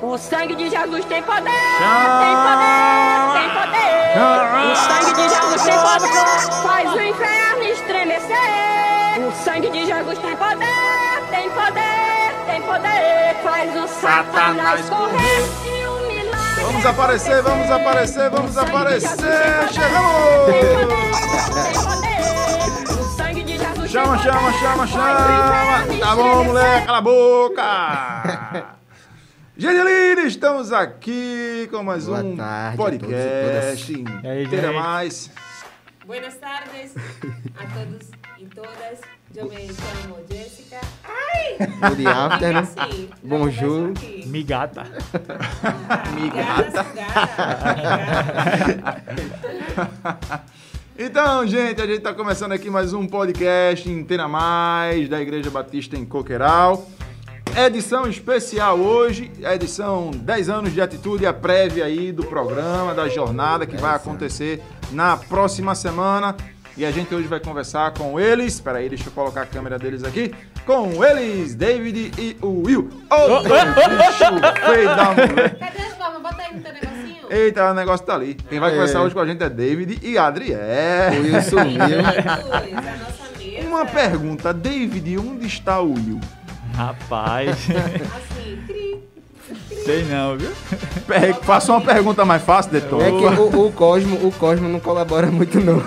[0.00, 3.98] O sangue de Jesus tem poder, tem poder, tem poder.
[4.70, 9.26] O sangue de Jesus tem poder, faz o inferno estremecer.
[9.26, 13.36] O sangue de Jesus tem poder, tem poder, tem poder.
[13.42, 16.62] Faz o Satanás correr e.
[16.62, 19.68] Vamos aparecer, vamos aparecer, vamos aparecer.
[19.72, 20.46] Chegamos!
[20.46, 20.86] poder,
[21.64, 23.00] tem poder.
[23.00, 25.86] O sangue de Jesus Chama, chama, chama, chama!
[25.98, 28.68] Tá bom, moleque, cala a boca!
[29.60, 34.76] Genelina, estamos aqui com mais Boa um tarde a podcast todos E inteira gente?
[34.80, 35.28] mais.
[36.06, 36.94] Buenas tardes
[37.58, 38.06] a todos
[38.38, 39.00] y todas.
[39.34, 40.78] Yo me llamo Jessica.
[41.88, 42.66] Good afternoon.
[42.66, 43.92] Sim, já Bonjour.
[44.26, 44.84] Migata.
[46.34, 47.28] Gata, gata.
[51.00, 55.96] Então, gente, a gente tá começando aqui mais um podcast Inteira Mais da Igreja Batista
[55.96, 56.90] em Coqueiral.
[57.56, 63.08] Edição especial hoje, a edição 10 anos de atitude, a prévia aí do programa, da
[63.08, 66.36] jornada que vai acontecer na próxima semana.
[66.76, 68.54] E a gente hoje vai conversar com eles.
[68.54, 70.32] Espera aí, deixa eu colocar a câmera deles aqui.
[70.64, 72.88] Com eles, David e o Will.
[73.10, 75.58] Ô, bicho feio da mulher.
[75.58, 76.22] Cadê as palmas?
[76.22, 77.26] Bota aí no teu negocinho.
[77.30, 78.34] Eita, o negócio tá ali.
[78.34, 78.72] Quem vai É.
[78.74, 80.58] conversar hoje com a gente é David e Adriel.
[81.18, 81.80] O Will sumiu.
[81.80, 83.68] Jesus, a nossa mesa.
[83.68, 86.20] Uma pergunta, David, onde está o Will?
[86.78, 87.50] Rapaz.
[87.50, 88.98] Assim, cri.
[89.84, 90.50] Sei não, viu?
[91.06, 93.02] Per- Faça uma pergunta mais fácil, Detor.
[93.02, 95.82] É que o, o Cosmo, o Cosmo não colabora muito não.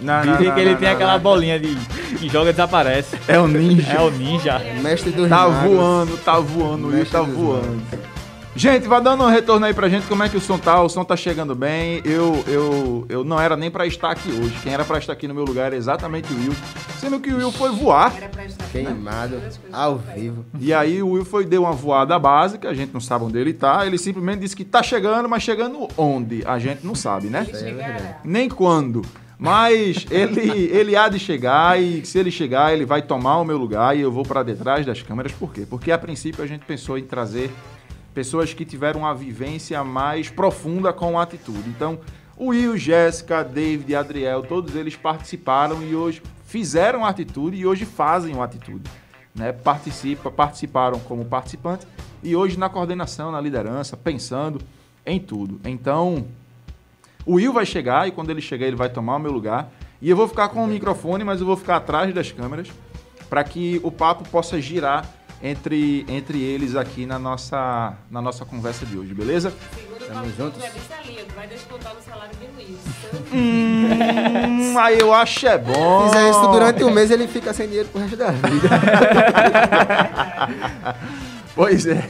[0.00, 1.20] Não, Dizem que ele tem não, aquela não.
[1.20, 1.74] bolinha de
[2.18, 3.16] que joga e desaparece.
[3.26, 3.92] É o ninja.
[3.92, 4.58] É o ninja.
[4.82, 5.70] Mestre dos Tá magos.
[5.70, 7.82] voando, tá voando, o Will tá voando.
[8.56, 10.80] Gente, vai dando um retorno aí pra gente, como é que o som tá?
[10.80, 12.00] O som tá chegando bem.
[12.06, 14.58] Eu, eu, eu não era nem pra estar aqui hoje.
[14.62, 16.54] Quem era pra estar aqui no meu lugar era exatamente o Will.
[16.98, 18.16] Sendo que o Will foi voar.
[18.16, 18.72] Era pra estar aqui.
[18.72, 20.46] Queimado, Duas coisas ao vivo.
[20.58, 23.52] E aí o Will foi, deu uma voada básica, a gente não sabe onde ele
[23.52, 23.86] tá.
[23.86, 26.42] Ele simplesmente disse que tá chegando, mas chegando onde?
[26.46, 27.46] A gente não sabe, né?
[28.24, 29.02] Nem quando.
[29.38, 33.58] Mas ele, ele há de chegar e se ele chegar, ele vai tomar o meu
[33.58, 35.32] lugar e eu vou para detrás das câmeras.
[35.32, 35.66] Por quê?
[35.68, 37.50] Porque a princípio a gente pensou em trazer
[38.16, 41.68] pessoas que tiveram uma vivência mais profunda com a atitude.
[41.68, 42.00] Então,
[42.34, 47.66] o Will, Jéssica, David e Adriel, todos eles participaram e hoje fizeram a atitude e
[47.66, 48.90] hoje fazem uma atitude.
[49.34, 49.52] Né?
[49.52, 51.86] Participa, participaram como participante
[52.22, 54.62] e hoje na coordenação, na liderança, pensando
[55.04, 55.60] em tudo.
[55.62, 56.26] Então,
[57.26, 59.70] o Will vai chegar e quando ele chegar, ele vai tomar o meu lugar.
[60.00, 62.68] E eu vou ficar com o microfone, mas eu vou ficar atrás das câmeras
[63.28, 65.06] para que o papo possa girar
[65.42, 69.52] entre, entre eles aqui na nossa, na nossa conversa de hoje, beleza?
[69.74, 70.62] Segundo o Tamo Paulo juntos.
[70.62, 72.78] ali, vai descontar no salário de Luiz.
[73.32, 76.04] Hum, aí eu acho é bom.
[76.08, 78.68] Se fizer isso durante um mês, ele fica sem dinheiro pro resto da vida.
[81.54, 82.04] Pois é.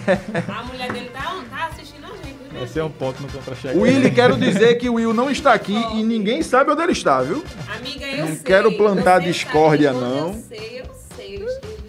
[0.48, 3.28] A mulher dele tá, tá assistindo a gente, viu, minha Esse é um ponto no
[3.28, 3.78] contra-cheque.
[3.78, 7.22] Willy, quero dizer que o Will não está aqui e ninguém sabe onde ele está,
[7.22, 7.44] viu?
[7.76, 8.42] Amiga, eu Não sei.
[8.42, 10.28] quero plantar discórdia, sabe, não.
[10.32, 10.86] Eu sei, eu
[11.16, 11.34] sei.
[11.36, 11.85] Está chegando.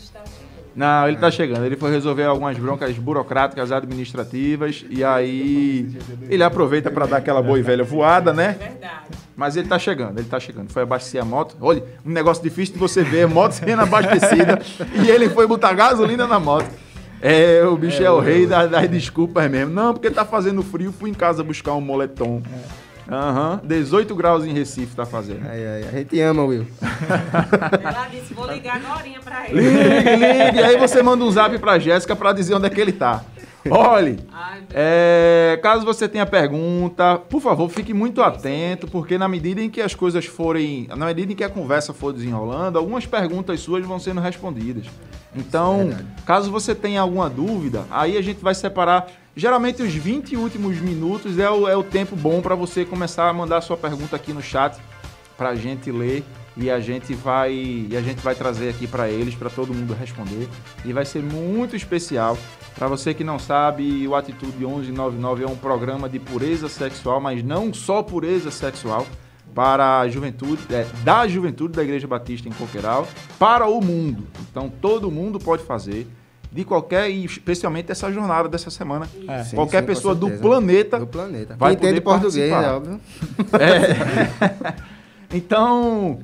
[0.78, 1.66] Não, ele tá chegando.
[1.66, 5.90] Ele foi resolver algumas broncas burocráticas administrativas e aí
[6.30, 8.56] ele aproveita para dar aquela boa e velha voada, É né?
[8.60, 9.08] verdade.
[9.36, 10.72] Mas ele tá chegando, ele tá chegando.
[10.72, 11.58] Foi abastecer a moto.
[11.60, 14.60] Olha, um negócio difícil de você ver, moto sendo abastecida
[15.04, 16.70] e ele foi botar gasolina na moto.
[17.20, 19.74] É, o bicho é, o rei das, das desculpas mesmo.
[19.74, 22.44] Não, porque tá fazendo frio, fui em casa buscar um moletom.
[23.09, 25.47] Aham, 18 graus em Recife tá fazendo.
[25.47, 26.68] Ai, ai, a gente ama, Will.
[27.84, 29.62] Ela disse, vou ligar agora pra ele.
[29.62, 30.63] Ligue, ligue.
[30.63, 33.23] Aí você manda um zap pra Jéssica pra dizer onde é que ele tá.
[33.69, 34.17] Olhe,
[34.73, 39.81] é, caso você tenha pergunta, por favor, fique muito atento, porque na medida em que
[39.81, 44.00] as coisas forem, na medida em que a conversa for desenrolando, algumas perguntas suas vão
[44.00, 44.85] sendo respondidas.
[45.35, 46.06] Então, Verdade.
[46.25, 49.07] caso você tenha alguma dúvida, aí a gente vai separar.
[49.38, 53.34] Geralmente os 20 últimos minutos é o, é o tempo bom para você começar a
[53.34, 54.81] mandar sua pergunta aqui no chat
[55.38, 56.24] para a gente ler
[56.58, 59.94] e a gente vai e a gente vai trazer aqui para eles para todo mundo
[59.94, 60.50] responder.
[60.84, 62.36] E vai ser muito especial.
[62.74, 67.44] Para você que não sabe o Atitude 1199 é um programa de pureza sexual mas
[67.44, 69.06] não só pureza sexual
[69.53, 73.08] para a juventude é, da juventude da Igreja Batista em Coqueiral
[73.38, 74.23] para o mundo.
[74.50, 76.08] Então todo mundo pode fazer
[76.52, 79.44] de qualquer e especialmente essa jornada dessa semana É.
[79.44, 81.55] Sim, qualquer sim, pessoa do planeta Do planeta.
[81.58, 82.64] vai Quem entende poder português, participar.
[82.64, 82.99] é óbvio.
[85.32, 85.35] É.
[85.38, 86.20] então,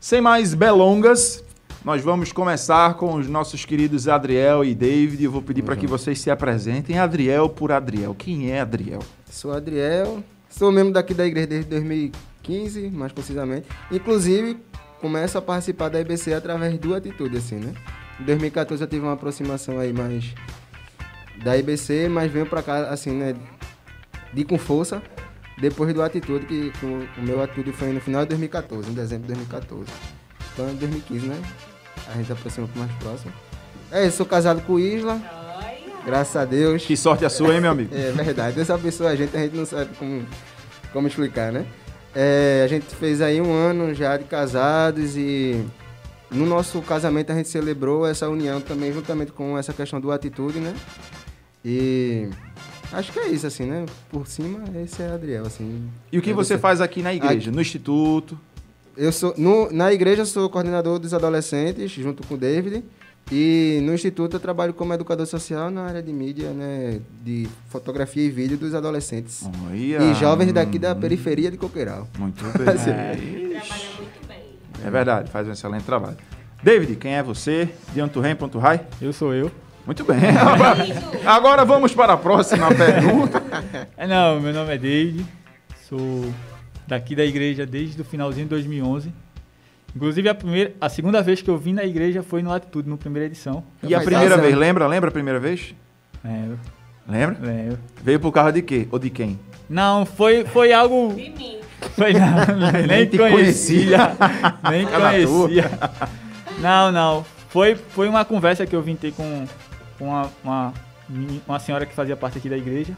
[0.00, 1.42] sem mais belongas,
[1.84, 5.22] nós vamos começar com os nossos queridos Adriel e David.
[5.22, 6.98] Eu vou pedir para que vocês se apresentem.
[6.98, 8.14] Adriel por Adriel.
[8.14, 9.00] Quem é Adriel?
[9.30, 13.66] Sou Adriel, sou membro daqui da igreja desde 2015, mais precisamente.
[13.90, 14.56] Inclusive,
[15.00, 17.72] começo a participar da IBC através do Atitude, assim, né?
[18.20, 20.32] Em 2014 eu tive uma aproximação aí mais
[21.42, 23.34] da IBC, mas venho pra cá, assim, né,
[24.32, 25.02] de com força,
[25.58, 28.94] depois do Atitude, que, que o, o meu Atitude foi no final de 2014, em
[28.94, 29.90] dezembro de 2014.
[30.52, 31.42] Então, em 2015, né,
[32.12, 33.32] a gente aproxima mais próximo.
[33.90, 35.20] É, eu sou casado com o Isla,
[36.04, 36.84] graças a Deus.
[36.84, 37.94] Que sorte a sua, hein, meu amigo?
[37.94, 40.24] É verdade, Deus abençoe a gente, a gente não sabe como,
[40.92, 41.66] como explicar, né?
[42.14, 45.64] É, a gente fez aí um ano já de casados e
[46.34, 50.58] no nosso casamento a gente celebrou essa união também, juntamente com essa questão do atitude,
[50.58, 50.74] né?
[51.64, 52.28] E
[52.92, 53.86] acho que é isso, assim, né?
[54.10, 55.88] Por cima, esse é Adriel, assim.
[56.12, 57.48] E o que É você faz aqui na igreja?
[57.48, 57.50] Aqui.
[57.50, 58.38] No instituto?
[58.96, 62.84] Eu sou, no- na igreja eu sou coordenador dos adolescentes, junto com o David.
[63.32, 67.00] E no instituto eu trabalho como educador social na área de mídia, né?
[67.24, 69.42] De fotografia e vídeo dos adolescentes.
[69.66, 70.02] Olha.
[70.02, 72.06] E jovens daqui da periferia de Coqueiral.
[72.18, 72.52] Muito bem.
[72.52, 74.23] Trabalha muito bem.
[74.82, 76.16] É verdade, faz um excelente trabalho.
[76.62, 77.68] David, quem é você?
[78.58, 78.80] High?
[79.00, 79.50] Eu sou eu.
[79.84, 80.16] Muito bem.
[80.38, 80.86] Agora,
[81.26, 83.42] agora vamos para a próxima pergunta.
[83.96, 85.24] É, não, meu nome é David.
[85.88, 86.32] Sou
[86.86, 89.12] daqui da igreja desde o finalzinho de 2011.
[89.94, 92.96] Inclusive, a, primeira, a segunda vez que eu vim na igreja foi no Latitude, na
[92.96, 93.62] primeira edição.
[93.82, 94.86] E a primeira vez, lembra?
[94.88, 95.74] Lembra a primeira vez?
[96.24, 96.58] Lembro,
[97.08, 97.38] Lembra?
[97.40, 97.78] lembro.
[98.02, 98.88] Veio por causa de quê?
[98.90, 99.38] Ou de quem?
[99.68, 101.14] Não, foi, foi algo.
[101.14, 101.58] De mim.
[101.96, 104.16] Foi não, nem, Nem te conhecia.
[104.70, 105.70] nem conhecia.
[106.58, 107.24] Não, não.
[107.48, 109.46] Foi, foi uma conversa que eu vim ter com,
[109.98, 110.72] com uma, uma,
[111.46, 112.94] uma senhora que fazia parte aqui da igreja.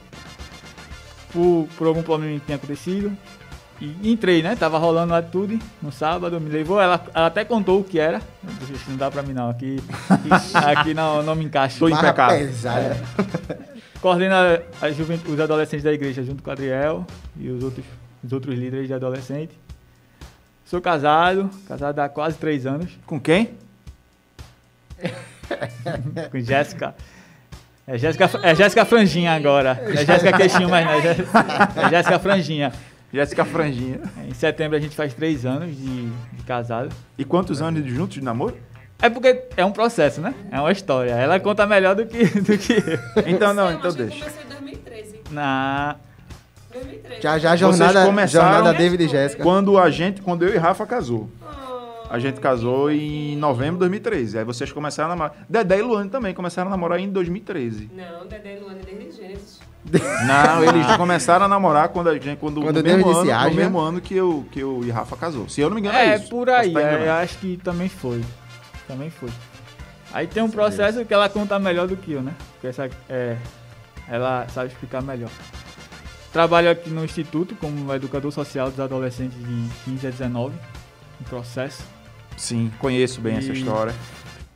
[1.32, 3.16] Por, por algum problema que tinha acontecido.
[3.78, 4.56] E entrei, né?
[4.56, 6.81] Tava rolando lá tudo no sábado, me levou.
[6.81, 8.22] Ela, ela até contou o que era.
[8.62, 9.50] Isso não dá pra mim não.
[9.50, 9.76] Aqui,
[10.54, 11.78] aqui não, não me encaixa.
[11.78, 12.38] Tô impecável.
[12.38, 12.96] pesada.
[14.00, 17.04] Coordena a juventude, os adolescentes da igreja junto com o Adriel
[17.37, 17.84] e os outros,
[18.24, 19.52] os outros líderes de adolescente.
[20.64, 23.50] Sou casado, casado há quase três anos, Com quem?
[26.30, 26.94] com Jéssica.
[27.86, 29.80] É Jéssica, é Jéssica Franjinha agora.
[29.84, 30.92] É Jéssica Queixinho, mas não.
[30.92, 32.72] É é Jéssica Franjinha.
[33.12, 34.00] Jéssica Franjinha.
[34.28, 36.92] Em setembro a gente faz três anos de, de casado.
[37.16, 38.56] E quantos anos de juntos de namoro?
[39.00, 40.34] É porque é um processo, né?
[40.50, 41.12] É uma história.
[41.12, 43.24] Ela conta melhor do que, do que eu.
[43.26, 44.18] Então não, então deixa.
[44.18, 45.20] Começou em 2013.
[45.30, 45.96] Na,
[46.81, 47.23] 2013.
[47.23, 49.43] Já já a jornada, jornada David e Jéssica.
[49.43, 51.28] Quando a gente, quando eu e Rafa casou.
[51.43, 54.38] Oh, A gente casou em novembro de 2013.
[54.38, 55.37] Aí vocês começaram a namorar.
[55.49, 57.90] Dedé e Luane também começaram a namorar em 2013.
[57.94, 59.61] Não, Dedé e Luana desde Gênesis.
[60.26, 63.55] Não, eles começaram a namorar quando a gente, quando, Quando no, Deus mesmo ano, no
[63.55, 65.49] mesmo ano que eu, que eu e Rafa casou.
[65.49, 66.28] Se eu não me engano, é, É, isso.
[66.28, 66.69] por aí.
[66.69, 67.11] É, enganado.
[67.23, 68.20] acho que também foi.
[68.88, 69.28] Também foi.
[70.12, 72.34] Aí tem um processo que ela conta melhor do que eu, né?
[72.55, 73.37] Porque essa, é,
[74.08, 75.31] ela sabe explicar melhor.
[76.37, 80.55] Trabalho aqui no Instituto como educador social dos adolescentes de 15 a 19.
[81.19, 81.83] Um processo.
[82.37, 83.94] Sim, conheço bem essa E- história.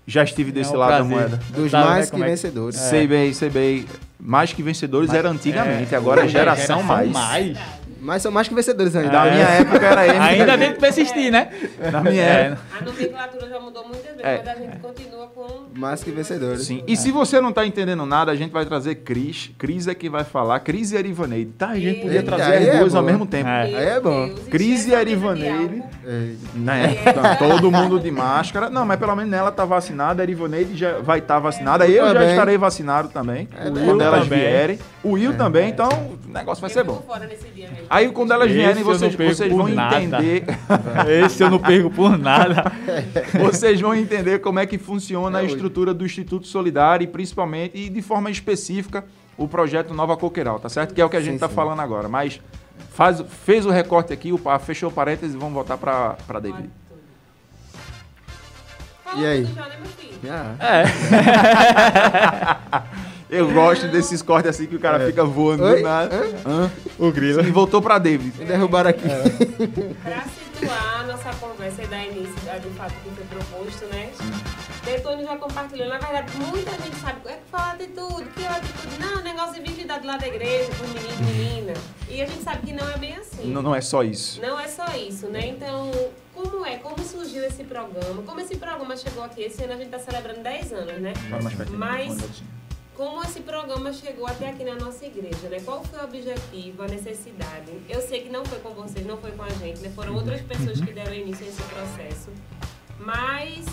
[0.06, 1.08] Já estive desse É um lado prazer.
[1.08, 1.36] da moeda.
[1.48, 2.76] Dos Sabe, né, mais que como é que- vencedores.
[2.76, 3.86] Sei bem, sei bem.
[4.18, 7.10] Mais que vencedores era antigamente, agora é hoje geração, mais.
[8.00, 9.10] Mas são mais que vencedores ainda.
[9.10, 9.30] Da É.
[9.30, 10.18] minha época era M.
[10.18, 11.48] Ainda tem que persistir, né?
[11.92, 12.60] Na minha É, época.
[12.80, 14.38] A nomenclatura já mudou muitas vezes, É.
[14.44, 15.60] mas a gente continua com.
[15.78, 16.62] Mais que vencedores.
[16.66, 16.82] Sim.
[16.86, 19.50] E se você não tá entendendo nada, a gente vai trazer Cris.
[19.58, 20.60] Cris é quem vai falar.
[20.60, 21.52] Cris e Erivaneide.
[21.52, 23.48] Tá, a gente podia trazer as é duas ao mesmo tempo.
[23.48, 23.62] É.
[23.62, 24.30] Aí é bom.
[24.50, 25.82] Cris e Erivaneide.
[26.06, 26.32] É.
[26.54, 26.94] Né?
[27.14, 28.68] Tá todo mundo de máscara.
[28.70, 31.86] Não, mas pelo menos ela tá vacinada, a Erivaneide já vai estar vacinada.
[31.86, 33.48] Eu já estarem vacinado também.
[33.56, 34.38] É quando elas também.
[34.38, 34.78] vierem.
[35.02, 37.02] O Will também, então o negócio vai ser bom.
[37.06, 37.86] fora nesse dia mesmo.
[37.90, 40.00] Aí quando elas Esse vierem, vocês, vocês vão nada.
[40.00, 40.44] entender.
[41.26, 42.70] Esse eu não perco por nada.
[43.42, 45.54] Vocês vão entender como é que funciona a É hoje.
[45.54, 49.04] estrutura do Instituto Solidário e principalmente e de forma específica
[49.36, 50.94] o projeto Nova Coqueiral, tá certo?
[50.94, 51.54] Que é o que a gente tá sim.
[51.54, 52.08] falando agora.
[52.08, 52.40] Mas
[52.90, 56.70] faz, fez o recorte aqui, o fechou o parênteses e vamos voltar para para David.
[59.16, 59.48] E aí?
[60.60, 60.84] É.
[63.30, 65.82] Eu gosto desses cortes assim que o cara fica voando do Oi?
[65.82, 66.16] nada.
[66.44, 66.70] Hã?
[66.98, 67.40] O grilo.
[67.40, 68.36] E voltou para David.
[68.38, 69.02] me derrubaram aqui.
[70.02, 74.10] Para situar a nossa conversa e dar início de fato que foi proposto, né?
[74.84, 75.88] Detone já compartilhou.
[75.88, 78.98] Na verdade, muita gente sabe é que fala atitude, que é atitude.
[78.98, 81.74] Não, negócio de virgindade lá da igreja, por menino e menina.
[82.08, 83.52] E a gente sabe que não é bem assim.
[83.52, 84.40] Não, não é só isso.
[84.40, 85.46] Não é só isso, né?
[85.46, 85.90] Então,
[86.34, 86.78] como é?
[86.78, 88.22] Como surgiu esse programa?
[88.22, 89.42] Como esse programa chegou aqui?
[89.42, 91.12] Esse ano a gente está celebrando 10 anos, né?
[91.70, 92.42] Mas
[93.00, 95.58] como esse programa chegou até aqui na nossa igreja, né?
[95.64, 97.72] Qual foi o objetivo, a necessidade?
[97.88, 99.88] Eu sei que não foi com vocês, não foi com a gente, né?
[99.88, 102.30] Foram outras pessoas que deram início a esse processo.
[102.98, 103.64] Mas,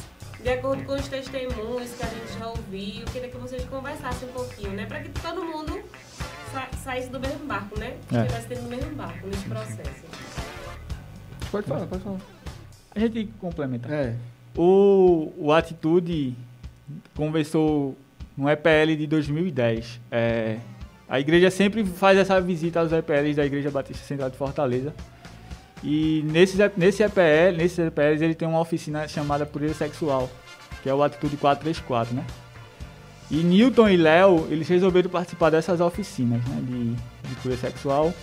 [0.42, 4.30] de acordo com os testemunhos que a gente já ouviu, eu queria que vocês conversassem
[4.30, 4.86] um pouquinho, né?
[4.86, 5.78] Para que todo mundo
[6.54, 7.98] sa saísse do mesmo barco, né?
[8.14, 8.22] É.
[8.22, 10.06] Estivesse dentro do mesmo barco nesse processo.
[11.52, 12.22] Pode falar, pode falar.
[12.96, 13.94] A gente complementa.
[13.94, 14.16] É.
[14.56, 16.34] O, o Atitude
[17.14, 17.98] conversou
[18.38, 20.00] no EPL de 2010.
[20.12, 20.58] É,
[21.10, 24.94] a igreja sempre faz essa visita aos EPLs da Igreja Batista Central de Fortaleza.
[25.84, 30.30] E nesse, nesse EPL, nesses EPLs ele tem uma oficina chamada Pureza Sexual,
[30.84, 32.26] que é o Atitude 434, né?
[33.30, 36.62] E Newton e Léo, eles resolveram participar dessas oficinas, né?
[36.62, 36.94] De,
[37.30, 38.14] de pureza sexual.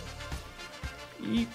[1.20, 1.46] E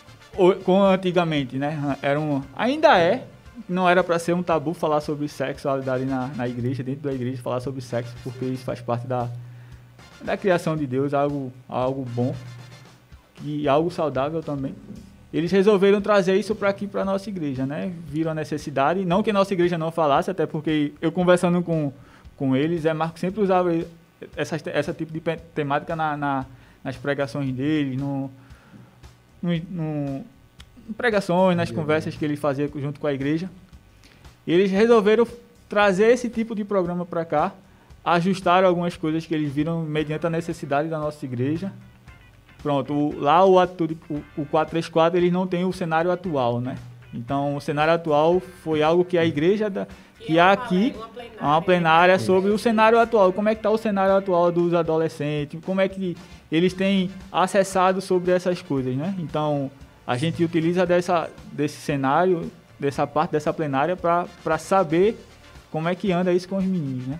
[0.63, 1.97] como antigamente, né?
[2.01, 3.25] Era um, ainda é,
[3.67, 7.41] não era para ser um tabu falar sobre sexualidade na, na igreja, dentro da igreja,
[7.41, 9.29] falar sobre sexo, porque isso faz parte da,
[10.21, 12.35] da criação de Deus, algo, algo bom
[13.43, 14.75] e algo saudável também.
[15.31, 17.93] Eles resolveram trazer isso para aqui, para nossa igreja, né?
[18.07, 21.93] Viram a necessidade, não que nossa igreja não falasse, até porque eu conversando com,
[22.35, 23.69] com eles, é Marco sempre usava
[24.35, 25.21] essa, essa tipo de
[25.53, 26.45] temática na, na
[26.83, 28.31] nas pregações dele, no,
[29.41, 30.25] no, no
[30.93, 33.49] pregações, nas conversas que ele fazia junto com a igreja.
[34.47, 35.27] Eles resolveram
[35.67, 37.53] trazer esse tipo de programa para cá,
[38.03, 41.71] ajustaram algumas coisas que eles viram mediante a necessidade da nossa igreja.
[42.61, 46.75] Pronto, o, lá o, atitude, o, o 434 eles não tem o cenário atual, né?
[47.13, 49.87] Então o cenário atual foi algo que a igreja da,
[50.19, 53.69] que há aqui uma plenária, uma plenária sobre o cenário atual, como é que está
[53.69, 56.17] o cenário atual dos adolescentes, como é que
[56.51, 59.15] eles têm acessado sobre essas coisas, né?
[59.19, 59.71] Então
[60.09, 65.23] a gente utiliza dessa, desse cenário, dessa parte dessa plenária para saber
[65.69, 67.19] como é que anda isso com os meninos, né?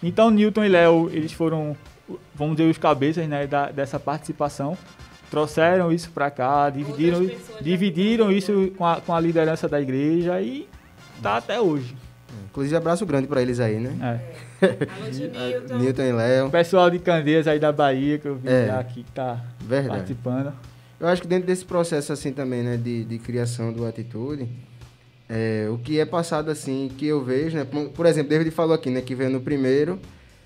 [0.00, 1.76] Então Newton e Léo, eles foram,
[2.32, 4.78] vamos dizer, os cabeças né, da, dessa participação,
[5.32, 7.28] trouxeram isso para cá, dividiram,
[7.60, 10.68] dividiram isso com a, com a liderança da igreja e
[11.20, 11.96] tá até hoje.
[12.50, 14.22] Inclusive, abraço grande para eles aí, né?
[14.62, 15.74] É.
[15.76, 16.46] Newton e Léo.
[16.46, 18.70] O pessoal de Candeias aí da Bahia, que eu vi é.
[18.70, 19.96] aqui, que tá Verdade.
[19.96, 20.52] participando.
[21.02, 24.48] Eu acho que dentro desse processo assim também, né, de, de criação do Atitude,
[25.28, 28.88] é, o que é passado assim, que eu vejo, né, por exemplo, David falou aqui,
[28.88, 29.98] né, que veio no primeiro,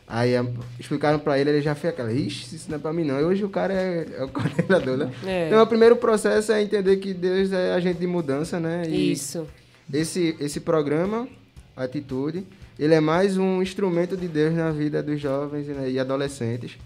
[0.09, 0.33] aí
[0.81, 3.25] explicaram para ele, ele já fez aquela, ixi, isso não é para mim não, e
[3.25, 5.13] hoje o cara é, é o coordenador, né?
[5.27, 5.47] É.
[5.49, 8.85] Então, o primeiro processo é entender que Deus é agente de mudança, né?
[8.89, 9.47] E isso.
[9.93, 11.29] Esse, esse programa,
[11.77, 12.47] Atitude,
[12.79, 16.79] ele é mais um instrumento de Deus na vida dos jovens né, e adolescentes,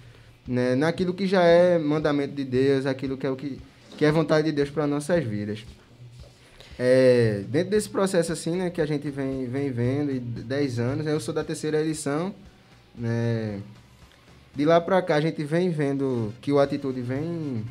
[0.50, 3.60] né, naquilo que já é mandamento de Deus, aquilo que é o que,
[3.96, 5.64] que é vontade de Deus para nossas vidas.
[6.76, 11.04] É, dentro desse processo assim, né, que a gente vem, vem vendo, e 10 anos,
[11.04, 12.34] né, eu sou da terceira edição,
[12.96, 13.60] né,
[14.52, 17.64] de lá para cá a gente vem vendo que o Atitude vem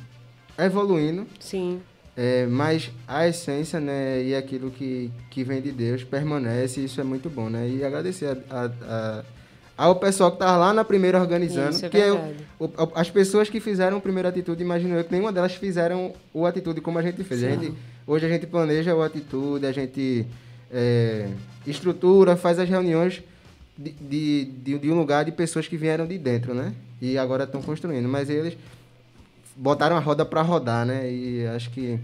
[0.58, 1.28] evoluindo.
[1.38, 1.82] Sim.
[2.16, 7.02] É, mas a essência, né, e aquilo que, que vem de Deus permanece, e isso
[7.02, 7.68] é muito bom, né?
[7.68, 9.24] E agradecer a, a, a
[9.80, 12.20] ao pessoal que estava lá na primeira organizando, Isso, é que eu,
[12.94, 16.82] as pessoas que fizeram o primeiro atitude, imagino eu que nenhuma delas fizeram o atitude
[16.82, 17.46] como a gente fez.
[17.46, 17.74] A gente,
[18.06, 20.28] hoje a gente planeja o atitude, a gente
[20.70, 21.30] é,
[21.66, 23.24] estrutura, faz as reuniões
[23.78, 26.74] de, de, de, de, um lugar de pessoas que vieram de dentro, né?
[27.02, 28.10] E agora estão construindo.
[28.10, 28.58] Mas eles
[29.56, 31.10] botaram a roda para rodar, né?
[31.10, 31.98] E acho que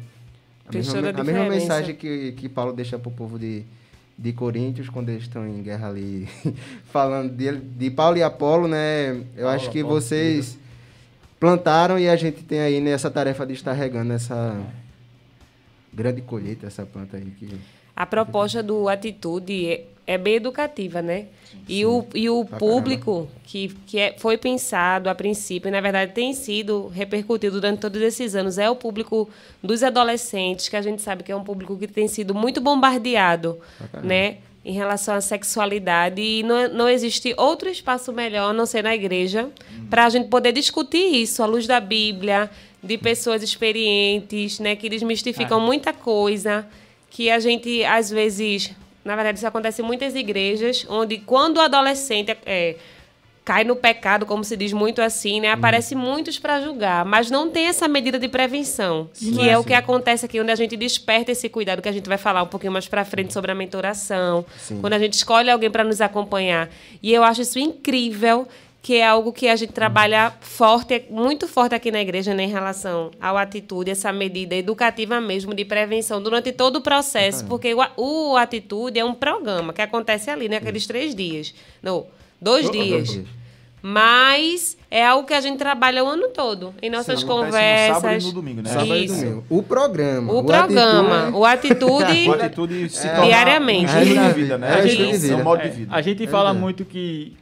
[0.66, 3.66] a, mesma, a mesma, mensagem que, que Paulo deixa para o povo de
[4.18, 6.28] de Coríntios, quando eles estão em guerra ali,
[6.86, 9.12] falando de, de Paulo e Apolo, né?
[9.36, 10.58] Eu Paulo, acho que Apolo, vocês
[11.40, 14.58] plantaram e a gente tem aí nessa tarefa de estar regando essa
[15.94, 17.60] grande colheita, essa planta aí que
[17.96, 21.26] a proposta do Atitude é, bem educativa, né?
[21.50, 21.86] Sim, e, sim.
[21.86, 26.34] O, e o público que, que é, foi pensado a princípio, e na verdade tem
[26.34, 29.30] sido repercutido durante todos esses anos, é o público
[29.64, 33.60] dos adolescentes, que a gente sabe que é um público que tem sido muito bombardeado,
[34.04, 34.38] né?
[34.64, 36.20] Em relação à sexualidade.
[36.20, 39.86] E não, não existe outro espaço melhor, a não ser na igreja, hum.
[39.92, 42.50] para a gente poder discutir isso à luz da Bíblia,
[42.82, 44.76] de pessoas experientes, né?
[44.76, 45.64] Que desmistificam ah.
[45.64, 46.68] muita coisa
[47.10, 48.74] que a gente, às vezes,
[49.06, 52.76] na verdade, isso acontece em muitas igrejas, onde quando o adolescente é,
[53.46, 55.52] cai no pecado, como se diz muito assim, né?
[55.52, 56.00] Aparece hum.
[56.00, 59.64] muitos para julgar, mas não tem essa medida de prevenção, Sim, que é, é o
[59.64, 62.48] que acontece aqui, onde a gente desperta esse cuidado, que a gente vai falar um
[62.48, 64.82] pouquinho mais para frente sobre a mentoração, Sim.
[64.82, 66.68] quando a gente escolhe alguém para nos acompanhar.
[67.04, 68.48] E eu acho isso incrível
[68.86, 72.50] que é algo que a gente trabalha forte, muito forte aqui na igreja né, em
[72.50, 77.80] relação à atitude, essa medida educativa mesmo de prevenção durante todo o processo, porque o,
[77.98, 81.56] o atitude é um programa que acontece ali, naqueles né, três dias.
[81.82, 82.06] Não,
[82.40, 83.22] dois dias.
[83.88, 86.74] Mas é algo que a gente trabalha o ano todo.
[86.82, 87.98] Em nossas Sim, conversas.
[87.98, 88.70] No sábado e no domingo, né?
[88.72, 89.44] Sábado e domingo.
[89.48, 90.34] O programa.
[90.34, 91.18] O, o programa.
[91.18, 91.38] Atitude...
[91.38, 92.26] O atitude.
[92.30, 93.92] o atitude se é, diariamente.
[93.96, 94.80] É, de vida, né?
[94.80, 95.96] É, é, é um modo de vida.
[95.96, 97.38] A gente é fala muito que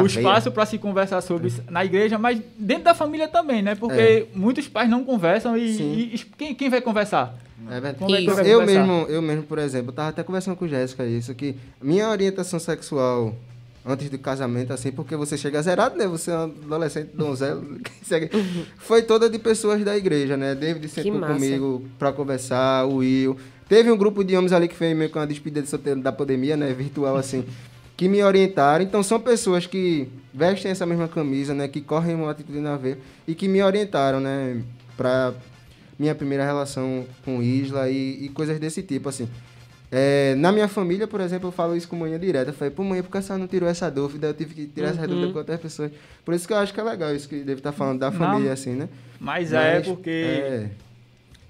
[0.00, 3.74] o espaço para se conversar sobre isso na igreja, mas dentro da família também, né?
[3.74, 4.26] Porque é.
[4.36, 7.34] muitos pais não conversam e, e quem, quem vai conversar?
[7.68, 8.04] É verdade.
[8.48, 12.60] eu, mesmo, eu mesmo, por exemplo, estava até conversando com Jéssica isso, que minha orientação
[12.60, 13.34] sexual
[13.86, 16.08] antes do casamento, assim, porque você chega zerado, né?
[16.08, 17.78] Você é um adolescente donzelo.
[18.78, 20.54] Foi toda de pessoas da igreja, né?
[20.56, 23.36] David sentou comigo para conversar, o Will.
[23.68, 26.10] Teve um grupo de homens ali que fez meio que uma despedida de solteiro da
[26.10, 26.72] pandemia, né?
[26.72, 27.44] Virtual, assim,
[27.96, 28.84] que me orientaram.
[28.84, 31.68] Então, são pessoas que vestem essa mesma camisa, né?
[31.68, 34.62] Que correm uma atitude na veia e que me orientaram, né?
[34.96, 35.32] Pra
[35.96, 39.28] minha primeira relação com Isla e, e coisas desse tipo, assim.
[39.90, 42.50] É, na minha família, por exemplo, eu falo isso com manhã direta.
[42.50, 44.28] Eu falei, pô, mãe, por que a senhora não tirou essa dúvida?
[44.28, 44.94] Eu tive que tirar uhum.
[44.94, 45.92] essa dúvida com outras pessoas.
[46.24, 48.46] Por isso que eu acho que é legal isso que deve estar falando da família,
[48.46, 48.88] não, assim, né?
[49.20, 50.10] Mas, é mas é porque.
[50.10, 50.70] É,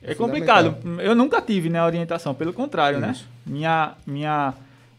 [0.02, 0.76] é complicado.
[1.00, 2.34] Eu nunca tive, né, orientação.
[2.34, 3.10] Pelo contrário, né?
[3.12, 3.24] isso.
[3.24, 3.54] né?
[3.54, 4.54] Minha, minha,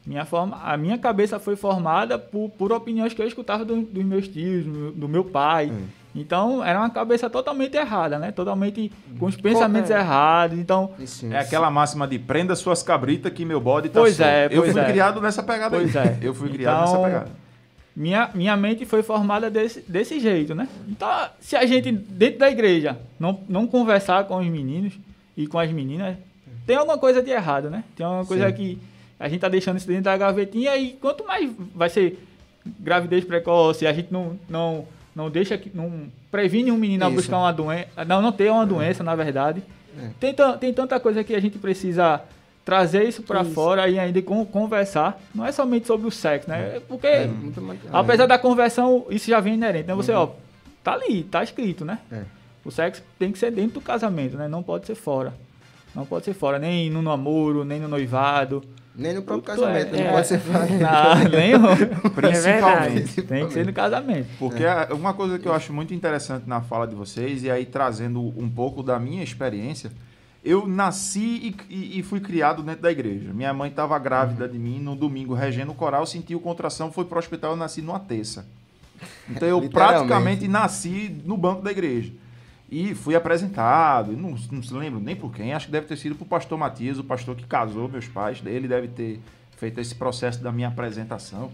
[0.05, 4.03] minha forma, a minha cabeça foi formada por, por opiniões que eu escutava do, dos
[4.03, 5.67] meus tios, do, do meu pai.
[5.69, 5.85] Hum.
[6.17, 8.31] Então, era uma cabeça totalmente errada, né?
[8.31, 9.99] Totalmente com os pensamentos é.
[9.99, 10.57] errados.
[10.57, 14.27] Então, isso, é aquela máxima de prenda suas cabritas que meu bode tá Pois solto.
[14.27, 14.85] é, Eu fui é.
[14.85, 16.07] criado nessa pegada pois aí.
[16.07, 16.17] É.
[16.27, 17.31] Eu fui criado então, nessa pegada.
[17.95, 20.67] Minha, minha mente foi formada desse, desse jeito, né?
[20.87, 21.09] Então,
[21.39, 24.93] se a gente, dentro da igreja, não, não conversar com os meninos
[25.35, 26.15] e com as meninas,
[26.65, 27.83] tem alguma coisa de errado, né?
[27.95, 28.53] Tem alguma coisa Sim.
[28.53, 28.79] que
[29.19, 32.19] a gente tá deixando isso dentro da gavetinha e quanto mais vai ser
[32.79, 34.85] gravidez precoce, a gente não, não
[35.17, 37.11] não deixa que não previne um menino Isso.
[37.11, 39.63] a buscar uma doença, não não ter uma doença, na verdade.
[39.99, 40.09] É.
[40.19, 42.21] Tem, tem tanta coisa que a gente precisa
[42.63, 45.19] trazer isso para fora e ainda com, conversar.
[45.33, 46.79] Não é somente sobre o sexo, né?
[46.87, 47.29] Porque é,
[47.91, 49.95] apesar da conversão, isso já vem inerente, né?
[49.95, 50.19] Você, uhum.
[50.19, 50.29] ó,
[50.83, 51.97] tá ali, tá escrito, né?
[52.11, 52.21] É.
[52.63, 54.47] O sexo tem que ser dentro do casamento, né?
[54.47, 55.33] Não pode ser fora.
[55.95, 58.63] Não pode ser fora, nem no namoro, nem no noivado.
[58.97, 60.11] Nem no próprio casamento, é, não é.
[60.11, 60.75] pode ser fácil.
[60.79, 62.09] Não, nem o...
[62.09, 63.19] Principalmente.
[63.19, 64.27] É Tem que ser no casamento.
[64.39, 64.87] Porque é.
[64.91, 68.49] uma coisa que eu acho muito interessante na fala de vocês, e aí trazendo um
[68.49, 69.91] pouco da minha experiência,
[70.43, 73.31] eu nasci e, e, e fui criado dentro da igreja.
[73.31, 74.51] Minha mãe estava grávida uhum.
[74.51, 77.83] de mim no domingo, regendo o coral, sentiu contração, foi para o hospital, eu nasci
[77.83, 78.47] numa terça.
[79.29, 82.11] Então eu praticamente nasci no banco da igreja.
[82.69, 86.15] E fui apresentado, não, não se lembro nem por quem, acho que deve ter sido
[86.15, 89.21] para o pastor Matias, o pastor que casou meus pais, ele deve ter
[89.55, 91.49] feito esse processo da minha apresentação.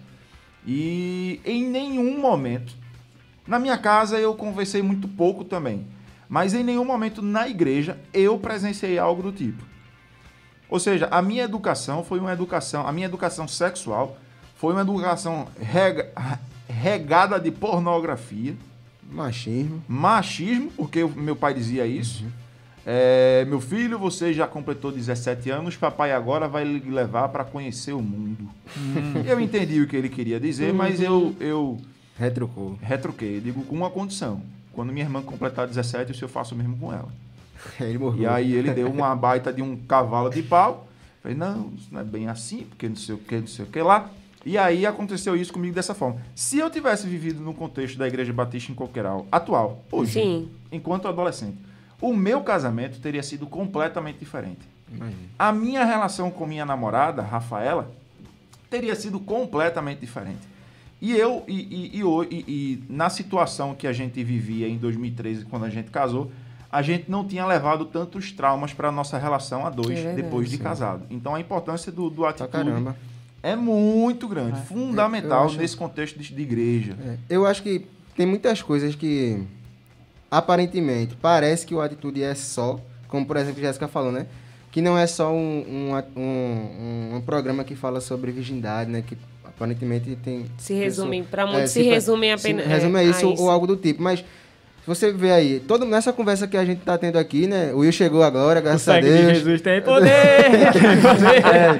[0.65, 2.75] E em nenhum momento,
[3.47, 5.85] na minha casa eu conversei muito pouco também,
[6.27, 9.63] mas em nenhum momento na igreja eu presenciei algo do tipo.
[10.67, 14.17] Ou seja, a minha educação foi uma educação, a minha educação sexual
[14.55, 16.11] foi uma educação rega,
[16.67, 18.55] regada de pornografia
[19.11, 19.83] Machismo.
[19.87, 22.23] Machismo, porque meu pai dizia isso.
[22.23, 22.31] Uhum.
[22.85, 27.93] É, meu filho, você já completou 17 anos, papai agora vai lhe levar para conhecer
[27.93, 28.49] o mundo.
[28.75, 29.23] Uhum.
[29.25, 30.77] Eu entendi o que ele queria dizer, uhum.
[30.77, 31.79] mas eu, eu.
[32.17, 32.77] Retrucou.
[32.81, 33.39] Retruquei.
[33.39, 34.41] Digo com uma condição.
[34.73, 37.09] Quando minha irmã completar 17, eu faço o mesmo com ela.
[37.79, 38.23] ele morreu.
[38.23, 40.87] E aí ele deu uma baita de um cavalo de pau.
[41.21, 43.67] Falei, não, isso não é bem assim, porque não sei o que, não sei o
[43.69, 44.09] que lá.
[44.45, 46.21] E aí aconteceu isso comigo dessa forma.
[46.35, 50.49] Se eu tivesse vivido no contexto da Igreja Batista em Coqueiral, atual, hoje, Sim.
[50.71, 51.57] enquanto adolescente,
[52.01, 54.67] o meu casamento teria sido completamente diferente.
[54.91, 55.17] Imagina.
[55.39, 57.89] A minha relação com minha namorada, Rafaela,
[58.69, 60.41] teria sido completamente diferente.
[61.01, 65.65] E eu, e, e, e, e, na situação que a gente vivia em 2013, quando
[65.65, 66.31] a gente casou,
[66.69, 70.57] a gente não tinha levado tantos traumas para nossa relação a dois é depois de
[70.57, 70.63] sim.
[70.63, 71.05] casado.
[71.09, 72.51] Então a importância do, do atitude.
[72.51, 72.95] Caramba
[73.43, 74.63] é muito grande, é.
[74.63, 76.95] fundamental acho, nesse contexto de, de igreja.
[77.05, 77.17] É.
[77.29, 79.43] Eu acho que tem muitas coisas que
[80.31, 82.79] aparentemente parece que o atitude é só,
[83.09, 84.25] como por exemplo a Jéssica falou, né?
[84.71, 89.03] Que não é só um, um, um, um programa que fala sobre virgindade, né?
[89.05, 90.45] Que aparentemente tem.
[90.57, 92.63] Se resume, para muitos é, se, se resume apenas.
[92.63, 94.23] Se resume a isso, a isso ou algo do tipo, mas
[94.85, 97.71] você vê aí, todo, nessa conversa que a gente está tendo aqui, né?
[97.73, 99.27] O Will chegou agora, graças a Deus.
[99.27, 100.11] De Jesus tem poder!
[101.53, 101.79] é,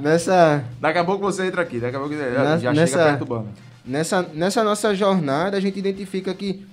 [0.00, 0.64] nessa...
[0.80, 3.48] Daqui a pouco você entra aqui, daqui a pouco já, já nessa, chega perturbando.
[3.84, 6.66] Nessa, nessa nossa jornada, a gente identifica que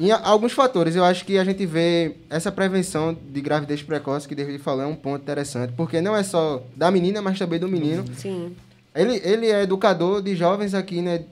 [0.00, 4.34] em alguns fatores, eu acho que a gente vê essa prevenção de gravidez precoce que
[4.34, 7.68] David falou é um ponto interessante, porque não é só da menina, mas também do
[7.68, 8.04] menino.
[8.16, 8.56] Sim.
[8.94, 11.22] Ele, ele é educador de jovens aqui, né?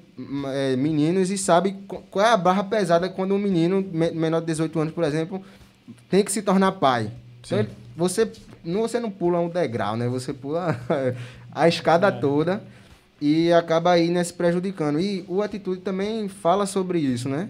[0.52, 4.80] É, meninos e sabe qual é a barra pesada quando um menino menor de 18
[4.80, 5.42] anos, por exemplo,
[6.09, 7.11] tem que se tornar pai.
[7.40, 8.30] Então, você,
[8.64, 10.09] não, você não pula um degrau, né?
[10.09, 10.80] Você pula
[11.52, 12.11] a escada é.
[12.11, 12.62] toda
[13.20, 15.00] e acaba aí né, se prejudicando.
[15.00, 17.48] E o Atitude também fala sobre isso, né?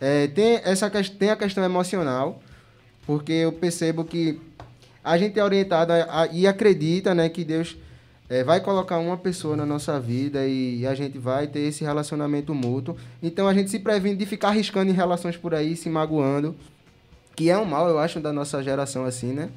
[0.00, 2.40] É, tem, essa, tem a questão emocional,
[3.06, 4.40] porque eu percebo que
[5.02, 7.76] a gente é orientado a, a, e acredita né, que Deus
[8.28, 12.54] é, vai colocar uma pessoa na nossa vida e a gente vai ter esse relacionamento
[12.54, 12.96] mútuo.
[13.22, 16.54] Então a gente se previne de ficar arriscando em relações por aí, se magoando,
[17.34, 19.48] que é um mal, eu acho, da nossa geração assim, né?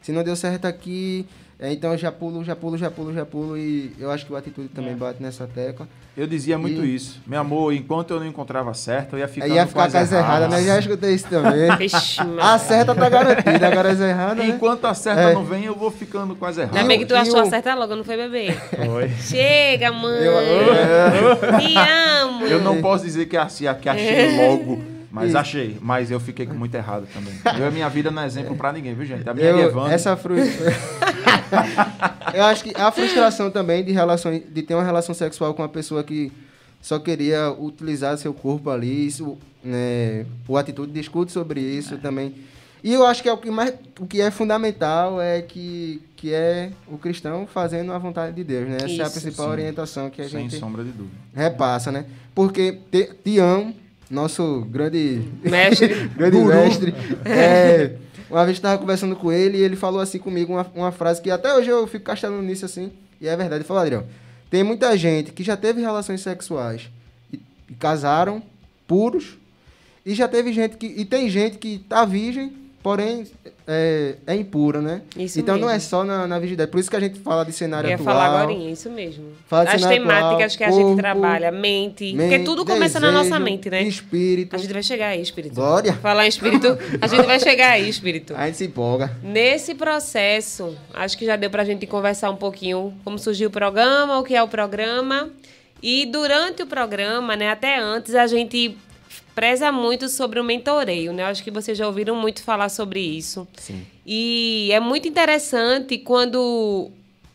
[0.00, 1.26] Se não deu certo aqui,
[1.62, 3.58] É, então eu já pulo, já pulo, já pulo, já pulo.
[3.58, 5.86] E eu acho que o atitude também bate nessa tecla.
[6.16, 7.20] Eu dizia muito E- isso.
[7.26, 10.10] Meu amor, enquanto eu não encontrava certo, eu ia ficar Aí ia ficar com as
[10.12, 10.62] erradas, né?
[10.64, 11.68] Já escutei isso também.
[12.40, 14.46] A certa tá garantida, agora as erradas, né?
[14.54, 15.34] Enquanto a certa É.
[15.34, 16.76] não vem, eu vou ficando com as erradas.
[16.78, 18.52] Ainda bem que tu achou o- a certa logo, não foi, bebê?
[18.52, 19.08] Foi.
[19.20, 20.18] Chega, mãe.
[20.24, 21.74] Eu- Te
[22.22, 22.46] amo.
[22.46, 23.36] Eu não poosso dizer que,
[23.80, 25.76] que achei logo, mas achei.
[25.80, 27.34] Mas eu fiquei com muito errado também.
[27.60, 29.28] Eu a minha vida não é exemplo pra ninguém, viu, gente?
[29.28, 29.92] A minha Eu, é Evandro.
[29.92, 30.72] essa frustração.
[32.34, 35.68] eu acho que a frustração também de, relações, de ter uma relação sexual com uma
[35.68, 36.32] pessoa que
[36.80, 42.34] só queria utilizar seu corpo ali, isso, né, o atitude discute sobre isso também.
[42.82, 46.32] E eu acho que é o que mais, o que é fundamental é que, que
[46.32, 48.76] é o cristão fazendo a vontade de Deus, né?
[48.76, 49.20] Essa é a Isso.
[49.20, 49.52] principal Sim.
[49.52, 51.14] orientação que a Sem gente sombra de dúvida.
[51.34, 52.06] repassa, né?
[52.34, 53.74] Porque Te- Tião,
[54.10, 56.08] nosso grande Mestre.
[56.16, 56.94] grande mestre.
[57.24, 57.96] É,
[58.28, 61.30] uma vez estava conversando com ele e ele falou assim comigo uma, uma frase que
[61.30, 63.62] até hoje eu fico castelando nisso assim, e é verdade.
[63.62, 64.06] Ele falou, Adriano,
[64.50, 66.90] tem muita gente que já teve relações sexuais
[67.32, 68.42] e, e casaram
[68.86, 69.38] puros,
[70.04, 70.86] e já teve gente que.
[70.86, 73.26] E tem gente que tá virgem, porém
[73.66, 75.02] é, é impura, né?
[75.16, 75.88] Isso então não é mesmo.
[75.88, 76.70] só na, na virgindade.
[76.70, 78.14] Por isso que a gente fala de cenário Eu ia atual.
[78.14, 79.32] falar agora isso mesmo.
[79.46, 82.98] Fala de As temáticas atual, que a gente corpo, trabalha, mente, mente, porque tudo começa
[82.98, 83.82] na nossa desejo, mente, né?
[83.82, 84.56] Espírito.
[84.56, 85.54] A gente vai chegar aí, espírito.
[85.54, 85.92] Glória.
[85.94, 88.34] Falar em espírito, a gente vai chegar aí, espírito.
[88.34, 89.16] A gente se empolga.
[89.22, 94.18] Nesse processo, acho que já deu pra gente conversar um pouquinho como surgiu o programa,
[94.18, 95.30] o que é o programa.
[95.82, 98.76] E durante o programa, né, até antes, a gente
[99.34, 101.24] preza muito sobre o mentoreio, né?
[101.24, 103.46] Acho que vocês já ouviram muito falar sobre isso.
[103.56, 103.86] Sim.
[104.06, 106.90] E é muito interessante quando.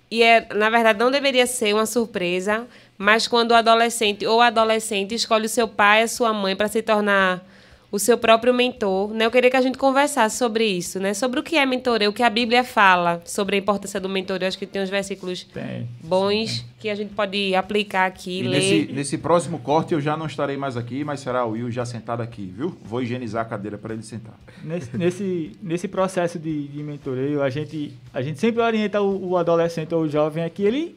[0.09, 5.15] E é, na verdade, não deveria ser uma surpresa, mas quando o adolescente ou adolescente
[5.15, 7.43] escolhe o seu pai, a sua mãe, para se tornar
[7.91, 9.25] o seu próprio mentor, né?
[9.25, 11.13] Eu queria que a gente conversasse sobre isso, né?
[11.13, 14.47] Sobre o que é mentoreio, o que a Bíblia fala sobre a importância do mentoreio.
[14.47, 15.87] Acho que tem uns versículos Tem.
[16.03, 18.59] bons que a gente pode aplicar aqui, E ler.
[18.59, 21.85] nesse, nesse próximo corte eu já não estarei mais aqui, mas será o Will já
[21.85, 22.75] sentado aqui, viu?
[22.83, 24.37] Vou higienizar a cadeira para ele sentar.
[24.63, 29.37] Nesse, nesse, nesse processo de, de mentoreio, a gente, a gente sempre orienta o, o
[29.37, 30.95] adolescente ou o jovem aqui, ele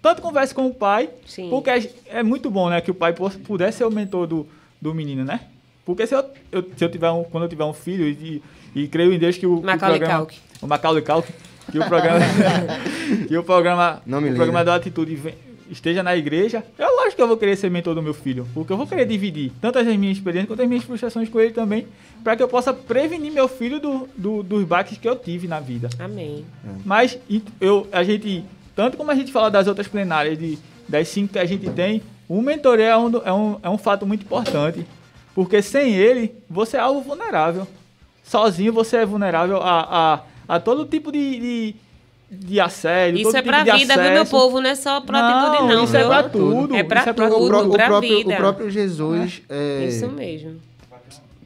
[0.00, 1.48] tanto conversa com o pai, Sim.
[1.48, 3.14] porque é, é muito bom, né, que o pai
[3.44, 4.46] pudesse ser o mentor do,
[4.80, 5.40] do menino, né?
[5.94, 8.42] Porque se eu, eu- se eu tiver um, quando eu tiver um filho e,
[8.74, 10.38] e creio em Deus que o, que o Macaulay programa, Culkin.
[10.62, 11.32] o Macaulay Culkin,
[11.70, 12.20] que o programa,
[13.28, 15.34] que o programa, Não me o programa da atitude vem-
[15.70, 18.72] esteja na igreja, é lógico que eu vou querer ser mentor do meu filho, porque
[18.72, 21.86] eu vou querer dividir tanto as minhas experiências quanto as minhas frustrações com ele também,
[22.22, 25.60] para que eu possa prevenir meu filho do, do- dos baques que eu tive na
[25.60, 25.88] vida.
[25.98, 26.44] Amém.
[26.84, 28.44] Mas e- eu, a gente,
[28.76, 32.02] tanto como a gente fala das outras plenárias, de, das cinco que a gente tem,
[32.28, 34.86] o mentoreio é um, é, um, é um fato muito importante.
[35.34, 37.66] Porque sem ele, você é algo vulnerável.
[38.24, 41.74] Sozinho você é vulnerável a, a, a todo tipo de, de,
[42.30, 43.16] de assédio.
[43.20, 44.30] Isso todo é tipo pra de vida, viu, meu acesso.
[44.30, 44.60] povo?
[44.60, 45.18] Não é só pra
[45.48, 46.00] atitude, não, isso viu?
[46.00, 46.76] é pra tudo.
[46.76, 47.36] É pra isso tudo.
[47.36, 48.34] O, pró- o pra próprio, vida.
[48.34, 50.60] o próprio Jesus, é, Isso mesmo.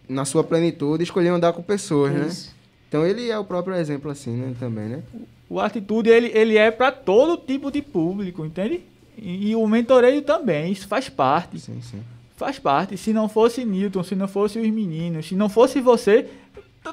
[0.09, 2.27] na sua plenitude, escolheu andar com pessoas, né?
[2.29, 2.55] Isso.
[2.89, 4.55] Então ele é o próprio exemplo assim, né?
[4.61, 5.03] Também, né?
[5.49, 8.81] O atitude, ele, ele é para todo tipo de público, entende?
[9.17, 11.59] E, e o mentoreio também, isso faz parte.
[11.59, 12.01] Sim, sim.
[12.37, 12.97] Faz parte.
[12.99, 16.29] Se não fosse Newton, se não fosse os meninos, se não fosse você,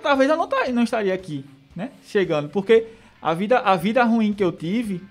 [0.02, 1.92] talvez eu não, tá- não estaria aqui, né?
[2.08, 2.48] Chegando.
[2.48, 2.88] Porque
[3.22, 5.04] a vida, a vida ruim que eu tive,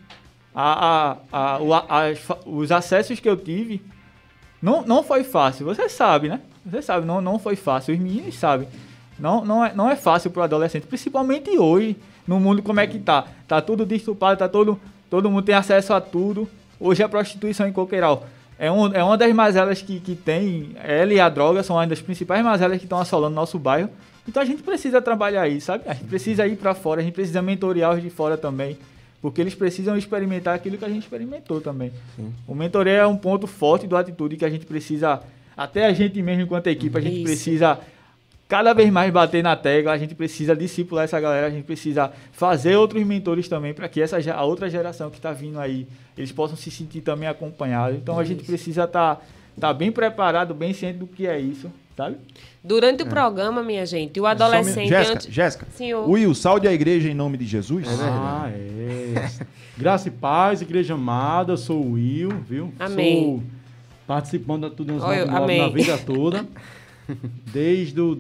[0.55, 1.59] a, a, a,
[2.47, 3.83] os acessos que eu tive,
[4.61, 5.67] não, não foi fácil.
[5.67, 6.41] Você sabe, né?
[6.65, 7.93] Você sabe, não, não foi fácil.
[7.93, 8.69] Os meninos sabem.
[9.19, 11.95] Não, não, é, não é fácil para o adolescente, principalmente hoje,
[12.27, 13.27] no mundo como é que tá.
[13.47, 16.49] Tá tudo destupado, tá todo, todo mundo tem acesso a tudo.
[16.81, 18.27] Hoje a prostituição em Coqueiral
[18.63, 20.71] é, um, é uma das mazelas que, que tem.
[20.77, 23.91] Ela e a droga são uma das principais mazelas que estão assolando nosso bairro.
[24.27, 25.83] Então a gente precisa trabalhar isso, sabe?
[25.85, 28.79] A gente precisa ir para fora, a gente precisa mentorear os de fora também.
[29.21, 31.91] Porque eles precisam experimentar aquilo que a gente experimentou também.
[32.47, 35.21] O mentoreio é um ponto forte do atitude que a gente precisa,
[35.57, 37.25] até a gente mesmo enquanto equipe, a gente Isso.
[37.25, 37.81] precisa
[38.53, 42.13] cada vez mais bater na tecla, a gente precisa discipular essa galera, a gente precisa
[42.33, 45.87] fazer outros mentores também para que essa a outra geração que está vindo aí,
[46.19, 47.97] eles possam se sentir também acompanhados.
[47.97, 49.25] Então a gente precisa estar
[49.59, 52.19] tá, bem preparado, bem ciente do que é isso, sabe?
[52.63, 54.91] Durante o programa, minha gente, o adolescente.
[54.91, 55.67] Jéssica, antes- Jéssica.
[55.75, 56.07] Senhor.
[56.07, 57.87] Will, salve a igreja em nome de Jesus.
[57.89, 59.31] Ah, é.
[59.79, 62.71] Graça e paz, igreja amada, sou o Will, viu?
[62.79, 63.25] Amém.
[63.25, 63.43] Sou
[64.07, 65.59] participando da Tudo Nos Olha, 99 amém.
[65.59, 66.47] na vida toda.
[67.51, 68.19] Desde, o,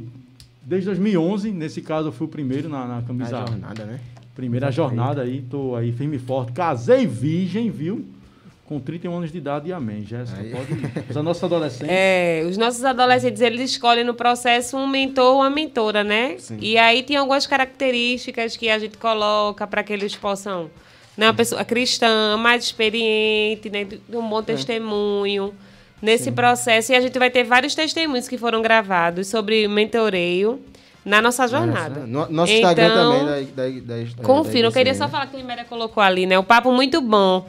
[0.65, 3.45] desde 2011, nesse caso eu fui o primeiro na, na camisa.
[3.47, 4.01] jornada, né?
[4.35, 6.53] Primeira jornada aí, tô aí firme e forte.
[6.53, 8.07] Casei virgem, viu?
[8.65, 10.41] Com 31 anos de idade e amém, Jéssica.
[10.41, 10.51] Aí.
[10.51, 10.73] Pode.
[11.11, 11.89] Os nossos adolescentes.
[11.91, 16.37] É, os nossos adolescentes, eles escolhem no processo um mentor ou uma mentora, né?
[16.39, 16.57] Sim.
[16.61, 20.71] E aí tem algumas características que a gente coloca para que eles possam
[21.17, 21.27] né?
[21.27, 23.85] Uma pessoa cristã, mais experiente, né?
[23.85, 25.53] De um bom testemunho
[26.03, 26.93] nesse processo.
[26.93, 30.61] E a gente vai ter vários testemunhos que foram gravados sobre mentoreio
[31.05, 32.01] na nossa jornada.
[32.07, 35.37] No, nosso Instagram Então, também da, da, da, da Confira, eu queria só falar que
[35.37, 36.39] a Liméria colocou ali, né?
[36.39, 37.47] O papo muito bom.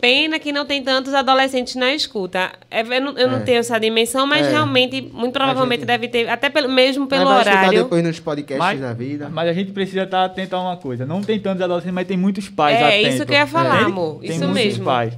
[0.00, 2.52] Pena que não tem tantos adolescentes na escuta.
[2.70, 3.40] É, eu não, eu não É.
[3.40, 4.50] tenho essa dimensão, mas É.
[4.50, 7.82] realmente, muito provavelmente gente- deve ter, até pelo, mesmo pelo Mas vai horário.
[7.84, 9.30] depois nos podcasts Mas, da vida.
[9.32, 11.06] mas a gente precisa estar atento a uma coisa.
[11.06, 13.14] Não tem tantos adolescentes, mas tem muitos pais É, atentos.
[13.14, 14.20] isso que eu ia falar, amor.
[14.20, 14.84] Tem Isso muitos mesmo.
[14.84, 15.14] pais.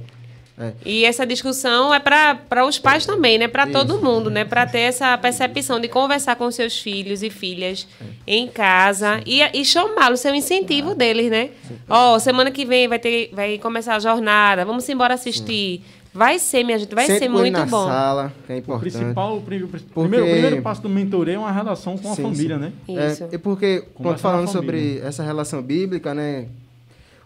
[0.83, 3.47] E essa discussão é para os pais também, né?
[3.47, 4.43] Para todo mundo, né?
[4.43, 7.87] Para ter essa percepção de conversar com seus filhos e filhas
[8.25, 11.51] em casa e, e chamá-los, ser um incentivo deles, né?
[11.87, 15.83] Ó, semana que vem vai ter, vai começar a jornada, vamos embora assistir.
[16.11, 17.85] Vai ser, minha gente, vai Sente ser muito na bom.
[17.85, 18.91] sala, que é O importante.
[18.97, 21.95] principal, o pri- o pri- Porque- primeiro, o primeiro passo do mentoreio é uma relação
[21.95, 22.61] com a Sim, família, sim.
[22.61, 22.71] né?
[23.11, 23.23] Isso.
[23.25, 23.83] É, e porque,
[24.17, 26.47] falando sobre essa relação bíblica, né?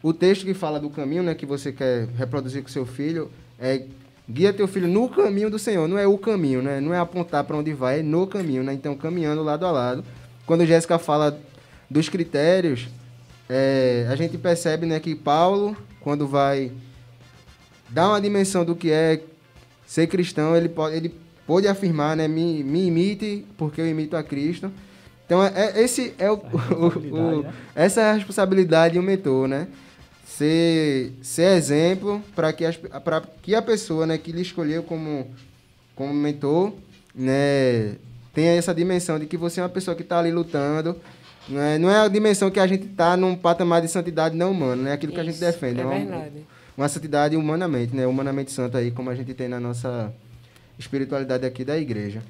[0.04, 1.36] O texto que fala do caminho, né?
[1.36, 3.84] Que você quer reproduzir com seu filho, é
[4.30, 5.88] guia teu filho no caminho do Senhor.
[5.88, 6.80] Não é o caminho, né?
[6.80, 8.74] Não é apontar para onde vai, é no caminho, né?
[8.74, 10.04] Então, caminhando lado a lado.
[10.46, 11.40] Quando Jéssica fala
[11.90, 12.88] dos critérios,
[13.50, 15.00] é, a gente percebe, né?
[15.00, 16.72] Que Paulo, quando vai
[17.90, 19.22] dar uma dimensão do que é
[19.86, 21.14] ser cristão, ele pode, ele
[21.46, 22.28] pôde afirmar, né?
[22.28, 24.72] Me, me imite, porque eu imito a Cristo.
[25.26, 27.54] Então, é, é- esse é o, o- o- né?
[27.76, 29.68] essa é a responsabilidade do mentor, né?
[30.38, 32.80] Ser, ser exemplo para que, as-
[33.42, 35.28] que a pessoa né, que lhe escolheu como,
[35.94, 36.72] como mentor
[37.14, 37.96] né,
[38.34, 40.96] tenha essa dimensão de que você é uma pessoa que está ali lutando.
[41.50, 41.78] Né?
[41.78, 44.94] Não é a dimensão que a gente está num patamar de santidade não humano, né?
[44.94, 45.82] Aquilo que a gente Isso, defende.
[45.82, 46.46] É uma- verdade.
[46.78, 48.08] uma santidade humanamente, né?
[48.08, 50.14] Humanamente santa aí, como a gente tem na nossa
[50.80, 52.22] espiritualidade aqui da igreja.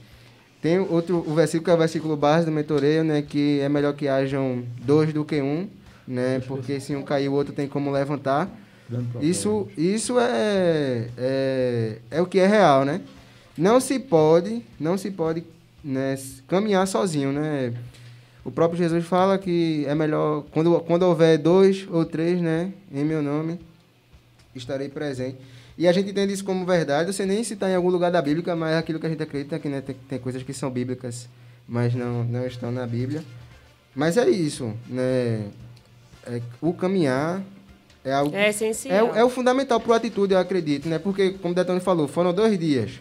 [0.61, 3.21] Tem outro, o versículo que é o versículo base do mentoreio, né?
[3.21, 5.67] Que é melhor que hajam dois do que um,
[6.07, 6.41] né?
[6.47, 8.49] Porque se um cair, o outro tem como levantar.
[9.21, 13.01] Isso, isso é, é, é o que é real, né?
[13.57, 15.43] Não se pode, não se pode
[15.83, 17.73] né, caminhar sozinho, né?
[18.43, 23.05] O próprio Jesus fala que é melhor, quando, quando houver dois ou três, né, em
[23.05, 23.59] meu nome,
[24.55, 25.37] estarei presente.
[25.77, 28.11] E a gente entende isso como verdade, eu sei nem se está em algum lugar
[28.11, 30.53] da Bíblia, mas é aquilo que a gente acredita que né, tem, tem coisas que
[30.53, 31.29] são bíblicas,
[31.67, 33.23] mas não, não estão na Bíblia.
[33.95, 35.45] Mas é isso, né?
[36.27, 37.41] É, o caminhar
[38.03, 39.11] é algo É é, essencial.
[39.11, 40.99] o- é o fundamental para a atitude, eu acredito, né?
[40.99, 42.91] Porque, como o Detone falou, foram dois dias.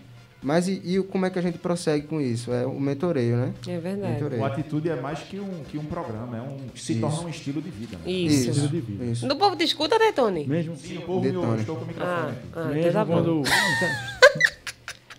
[0.42, 2.50] Mas e, e como é que a gente prossegue com isso?
[2.50, 3.52] É o mentoreio, né?
[3.68, 4.14] É verdade.
[4.14, 4.40] Mentoreio.
[4.40, 7.00] O atitude é mais que um, que um programa, é um, se Isso.
[7.02, 7.98] torna um estilo de vida.
[8.02, 8.11] Né?
[8.11, 8.48] Isso.
[8.48, 9.04] Estilo de vida.
[9.04, 9.28] isso.
[9.28, 10.46] Do povo te escuta, Tony?
[10.46, 11.46] Mesmo, Sim, o povo, Detone.
[11.46, 12.38] eu estou com o microfone Ah, aqui.
[12.54, 13.42] ah mesmo tá quando...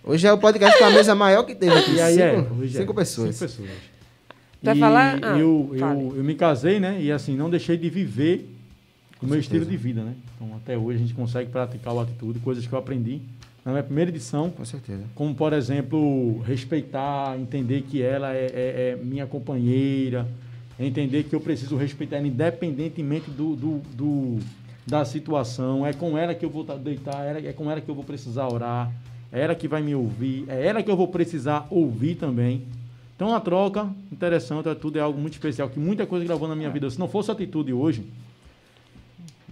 [0.04, 1.92] Hoje é o podcast com a mesa maior que teve aqui.
[1.94, 2.68] E aí é, cinco, é.
[2.68, 3.36] cinco pessoas.
[3.36, 3.70] Cinco pessoas.
[4.62, 5.20] Vai E falar?
[5.22, 7.02] Ah, eu, eu, eu me casei, né?
[7.02, 8.48] E assim, não deixei de viver
[9.22, 10.14] o meu estilo de vida, né?
[10.36, 13.22] Então, até hoje a gente consegue praticar o atitude, coisas que eu aprendi
[13.64, 15.04] na minha primeira edição, Com certeza.
[15.14, 20.28] como, por exemplo, respeitar, entender que ela é, é- é minha companheira,
[20.80, 24.40] entender que eu preciso respeitar ela independentemente do, do, do-
[24.88, 25.86] da situação.
[25.86, 28.48] É com ela que eu vou deitar, é é com ela que eu vou precisar
[28.48, 28.92] orar,
[29.32, 32.64] é ela que vai me ouvir, é ela que eu vou precisar ouvir também.
[33.22, 36.56] Então, uma troca interessante, é tudo é algo muito especial, que muita coisa gravou na
[36.56, 36.90] minha vida.
[36.90, 38.04] Se não fosse a atitude hoje,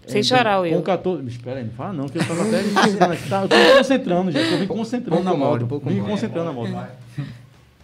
[0.08, 0.82] Sem é, chorar, com Will.
[0.82, 1.27] 14.
[1.27, 3.29] Espera aí, não fala não, que eu tava até me concentrando aqui.
[3.29, 4.51] Tá, eu tô me concentrando, gente.
[4.51, 5.67] Eu vim concentrando Pouco na moto.
[5.67, 6.10] pouco Vim molde.
[6.10, 6.89] concentrando na moto.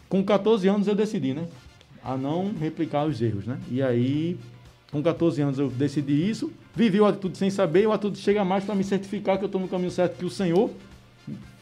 [0.09, 1.45] Com 14 anos eu decidi, né?
[2.03, 3.59] A não replicar os erros, né?
[3.69, 4.39] E aí,
[4.91, 6.51] com 14 anos eu decidi isso.
[6.75, 7.83] Vivi o atitude sem saber.
[7.83, 10.25] E o atitude chega mais para me certificar que eu estou no caminho certo que
[10.25, 10.71] o Senhor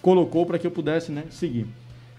[0.01, 1.25] colocou para que eu pudesse, né?
[1.29, 1.67] Seguir.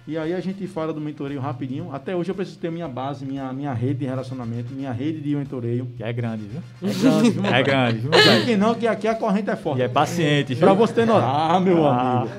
[0.07, 1.88] E aí a gente fala do mentoreio rapidinho.
[1.90, 5.35] Até hoje eu preciso ter minha base, minha, minha rede de relacionamento, minha rede de
[5.35, 5.87] mentoreio.
[5.97, 6.61] Que é grande, viu?
[6.83, 7.47] É grande, viu?
[7.47, 8.11] É grande, viu?
[8.11, 9.79] Não sei que não, que aqui a corrente é forte.
[9.81, 10.59] E é paciente, viu?
[10.59, 11.27] Pra você ter noção.
[11.27, 12.21] Ah, meu Ah.
[12.21, 12.35] amigo.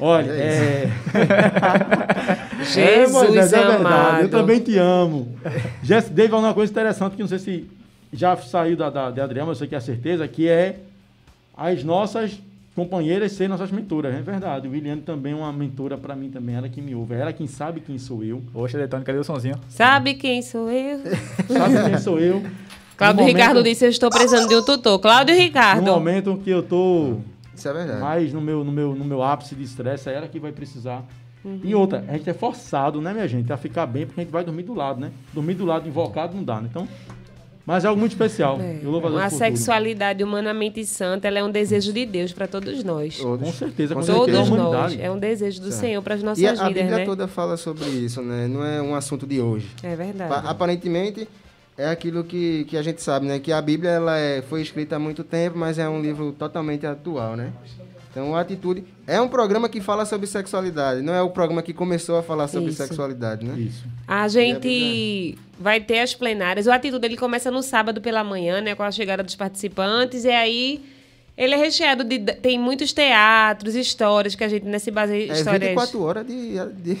[0.00, 0.90] Olha, é.
[2.62, 3.80] Jesus Moisés, é verdade.
[3.80, 4.22] amado.
[4.22, 5.34] Eu também te amo.
[5.82, 7.70] Jess, Dave falou uma coisa interessante que não sei se
[8.12, 10.76] já saiu da, da, de Adriana, mas eu sei que é certeza, que é
[11.56, 12.38] as nossas
[12.78, 14.14] companheiras serem nossas mentoras.
[14.14, 14.68] É verdade.
[14.68, 16.54] O Williane também é uma mentora pra mim também.
[16.54, 17.14] Ela que me ouve.
[17.14, 18.40] Ela quem sabe quem sou eu.
[18.52, 19.56] Poxa, Detone, cadê o sonzinho?
[19.68, 21.00] Sabe quem sou eu?
[21.48, 22.40] Sabe quem sou eu.
[22.96, 24.98] Cláudio No Ricardo momento- disse: Eu estou precisando de um tutor.
[25.00, 25.82] Cláudio No Ricardo.
[25.84, 27.16] momento que eu tô
[27.54, 28.00] Isso é verdade.
[28.00, 31.04] mais no meu, no meu, no meu ápice de estresse, é ela que vai precisar.
[31.64, 34.32] E outra, a gente é forçado, né, minha gente, a ficar bem, porque a gente
[34.32, 35.10] vai dormir do lado, né?
[35.32, 36.68] Dormir do lado invocado não dá, né?
[36.70, 36.86] Então,
[37.68, 38.58] mas é algo muito especial.
[38.60, 38.78] É.
[38.82, 42.32] Eu louvo a Deus Uma por sexualidade humanamente santa, ela é um desejo de Deus
[42.32, 43.16] para todos nós.
[43.18, 43.44] tudo.
[43.44, 44.26] Com certeza, com, certeza.
[44.26, 44.48] Todos a nós.
[44.48, 45.02] humanidade.
[45.02, 45.80] É um desejo do Certo.
[45.80, 47.04] Senhor para as nossas E a, a vidas, Bíblia né?
[47.04, 48.48] toda fala sobre isso, né?
[48.48, 49.68] Não é um assunto de hoje.
[49.82, 50.30] É verdade.
[50.30, 51.28] Pa- Aparentemente,
[51.76, 53.38] é aquilo que, que a gente sabe, né?
[53.38, 56.86] Que a Bíblia ela é, foi escrita há muito tempo, mas é um livro totalmente
[56.86, 57.52] atual, né?
[58.18, 61.72] Então, a Atitude é um programa que fala sobre sexualidade, não é o programa que
[61.72, 62.84] começou a falar sobre Isso.
[62.84, 63.56] sexualidade, né?
[63.56, 63.84] Isso.
[64.08, 66.66] A gente vai ter as plenárias.
[66.66, 70.30] O Atitude ele começa no sábado pela manhã, né, com a chegada dos participantes, e
[70.30, 70.84] aí
[71.38, 75.68] ele é recheado de tem muitos teatros, histórias que a gente nesse baseia É histórias
[75.68, 76.58] 24 horas de...
[76.74, 76.98] de...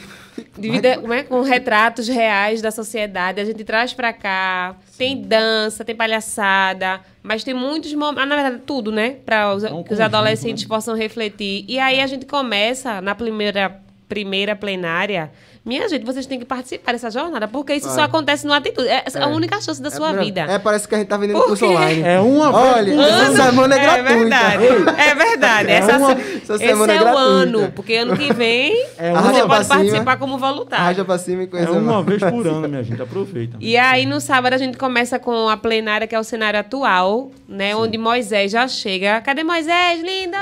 [0.56, 1.24] de vida, como é?
[1.24, 3.40] com retratos reais da sociedade.
[3.40, 4.76] A gente traz pra cá.
[4.96, 8.22] Tem dança, tem palhaçada, mas tem muitos momentos.
[8.22, 9.16] Ah, na verdade, tudo, né?
[9.26, 10.68] Para os, um que os adolescentes né?
[10.68, 11.64] possam refletir.
[11.66, 15.32] E aí a gente começa na primeira, primeira plenária.
[15.64, 18.04] Minha gente, vocês têm que participar dessa jornada, porque isso só Vai.
[18.06, 18.88] acontece no atitude.
[18.88, 19.26] É, a É.
[19.26, 20.40] única chance da É, sua vida.
[20.42, 22.02] É, parece que a gente tá vendendo Por curso online.
[22.02, 23.36] É uma Olha, vez por essa ano.
[23.36, 24.14] semana é gratuita.
[24.14, 24.64] verdade.
[24.98, 25.70] É verdade.
[25.70, 28.86] É Essa, uma- se- essa esse semana é é o ano, porque ano que vem
[28.96, 29.76] É uma você pode cima.
[29.76, 30.84] participar como voluntário.
[30.84, 33.02] Arraja pra cima e É coisa uma vez por ano, minha gente.
[33.02, 33.56] Aproveita.
[33.60, 37.30] E aí, no sábado, a gente começa com a plenária, que é o cenário atual,
[37.48, 37.76] né?
[37.76, 39.20] Onde Moisés já chega.
[39.20, 40.32] Cadê Moisés, lindo?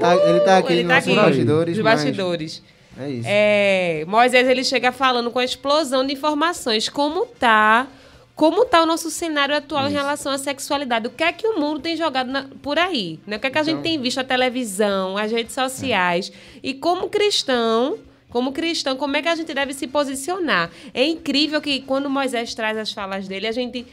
[0.00, 1.14] Tá- ele tá aqui Ele nos tá aqui.
[1.14, 2.62] bastidores, mas- bastidores.
[2.98, 3.26] É isso.
[3.28, 6.88] É, Moisés, ele chega falando com a explosão de informações.
[6.88, 7.86] Como tá...
[8.36, 11.06] Como tá o nosso cenário atual em relação à sexualidade?
[11.06, 13.20] O que é que o mundo tem jogado na- por aí?
[13.24, 13.36] Né?
[13.36, 14.18] O que é que a Então- gente tem visto?
[14.18, 16.32] A televisão, as redes sociais.
[16.62, 17.96] E como cristão...
[18.30, 20.68] Como cristão, como é que a gente deve se posicionar?
[20.92, 23.86] É incrível que quando Moisés traz as falas dele, a gente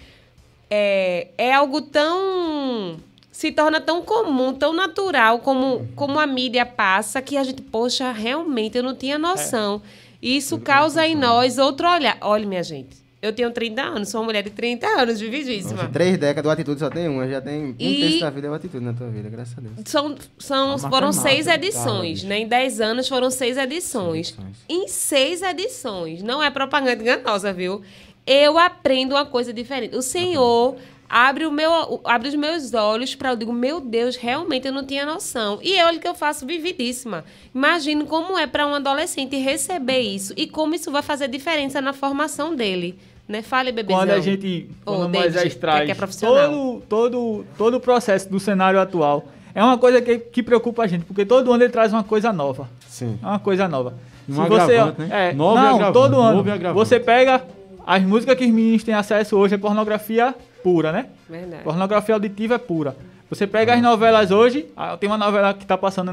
[0.67, 2.97] é, é algo tão.
[3.41, 8.11] Se torna tão comum, tão natural como, como a mídia passa, que a gente, poxa,
[8.11, 9.81] realmente eu não tinha noção.
[10.21, 12.19] E isso causa em nós outro olhar.
[12.21, 15.73] Olha, minha gente, eu tenho 30 anos, sou uma mulher de 30 anos, vividíssima.
[15.73, 17.27] Nossa, três décadas, o Atitude só tem uma.
[17.27, 19.61] Já tem um E- terço da vida é o Atitude na tua vida, graças a
[19.61, 19.73] Deus.
[19.85, 22.41] São, são, A foram seis tá, edições, né?
[22.41, 24.27] Em dez anos foram seis edições.
[24.27, 24.57] Seis edições.
[24.69, 26.21] Em seis edições.
[26.21, 27.81] Não é propaganda enganosa, viu?
[28.23, 29.95] Eu aprendo uma coisa diferente.
[29.95, 30.75] O Senhor
[31.11, 34.85] abre, o meu, abre os meus olhos para eu digo, meu Deus, realmente eu não
[34.85, 35.59] tinha noção.
[35.61, 37.25] E olha que eu faço vividíssima.
[37.53, 41.91] Imagino como é para um adolescente receber isso e como isso vai fazer diferença na
[41.91, 42.97] formação dele.
[43.27, 43.41] Né?
[43.41, 44.01] Fale, bebezão.
[44.01, 44.69] Quando a gente.
[44.85, 46.49] Quando o David, Moisés que é traz que é profissional.
[46.49, 50.87] todo, todo, todo o processo do cenário atual, é uma coisa que, que preocupa a
[50.87, 52.69] gente, porque todo ano ele traz uma coisa nova.
[52.87, 53.19] Sim.
[53.21, 53.93] É uma coisa nova.
[54.29, 55.29] Um Se você, né?
[55.29, 56.73] é, Novo não, agravante, todo ano.
[56.73, 57.43] Você pega
[57.85, 61.07] as músicas que os meninos têm acesso hoje é pornografia pura, né?
[61.29, 61.63] Verdade.
[61.63, 62.95] Pornografia auditiva é pura.
[63.29, 66.11] Você pega as novelas hoje, ah, tem uma novela que tá passando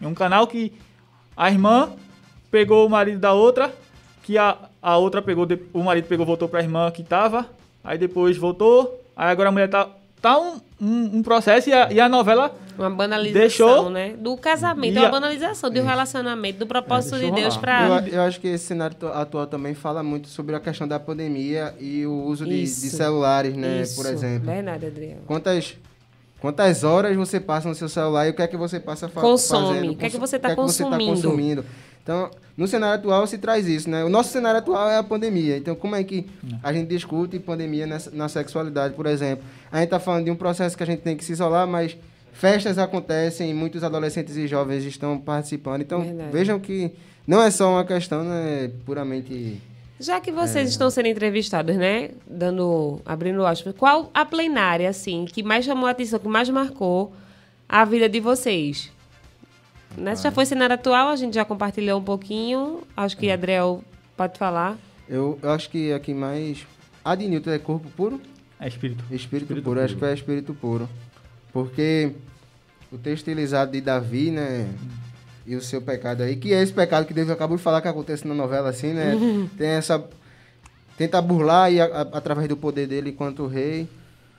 [0.00, 0.72] em um canal que
[1.36, 1.92] a irmã
[2.50, 3.72] pegou o marido da outra,
[4.22, 7.46] que a, a outra pegou, o marido pegou, voltou pra irmã que tava,
[7.84, 9.88] aí depois voltou, aí agora a mulher tá.
[10.22, 14.14] Tá um, um, um processo e a, e a novela Uma banalização, Deixou- né?
[14.16, 17.88] Do casamento, é uma a- banalização do relacionamento, do propósito É, de Deus para.
[18.06, 21.74] Eu, eu acho que esse cenário atual também fala muito sobre a questão da pandemia
[21.80, 23.82] e o uso de, de celulares, né?
[23.82, 23.96] Isso.
[24.00, 24.46] Por exemplo.
[24.46, 25.22] Verdade, Adriano.
[25.26, 25.76] Quantas,
[26.40, 29.20] quantas horas você passa no seu celular e o que é que você passa fa
[29.20, 29.66] Consome.
[29.74, 29.92] fazendo?
[29.92, 31.64] O que é que você tá o que é que você tá consumindo?
[32.02, 34.04] Então, no cenário atual se traz isso, né?
[34.04, 35.56] O nosso cenário atual é a pandemia.
[35.56, 36.26] Então, como é que
[36.62, 39.44] a gente discute pandemia nessa- na sexualidade, por exemplo?
[39.70, 41.96] A gente está falando de um processo que a gente tem que se isolar, mas
[42.32, 45.82] festas acontecem, muitos adolescentes e jovens estão participando.
[45.82, 46.32] Então, Verdade.
[46.32, 46.90] vejam que
[47.26, 49.60] não é só uma questão né, puramente...
[50.00, 50.70] Já que vocês É.
[50.70, 52.10] estão sendo entrevistados, né?
[52.26, 53.00] Dando.
[53.06, 57.12] abrindo aspas, qual a plenária, assim, que mais chamou a atenção, que mais marcou
[57.68, 58.90] a vida de vocês?
[59.96, 60.14] Né?
[60.16, 62.80] Se já foi cenário atual, a gente já compartilhou um pouquinho.
[62.96, 63.18] Acho É.
[63.20, 63.82] que Adriel
[64.16, 64.76] pode falar.
[65.08, 66.66] Eu, eu acho que aqui mais...
[67.04, 68.20] A de Newton é corpo puro?
[68.60, 69.02] é espírito.
[69.10, 70.00] Espírito, Espírito puro, acho puro.
[70.00, 70.88] que foi espírito puro.
[71.52, 72.12] Porque
[72.92, 74.68] o texto utilizado de Davi, né?
[75.44, 77.88] E o seu pecado aí, que é esse pecado que Deus acabou de falar que
[77.88, 79.14] acontece na novela, assim, né?
[79.58, 80.02] Tem essa.
[80.96, 83.88] Tenta burlar e a- a- através do poder dele enquanto rei.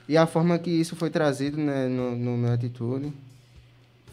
[0.08, 3.12] E a forma que isso foi trazido, né, no, no meu atitude.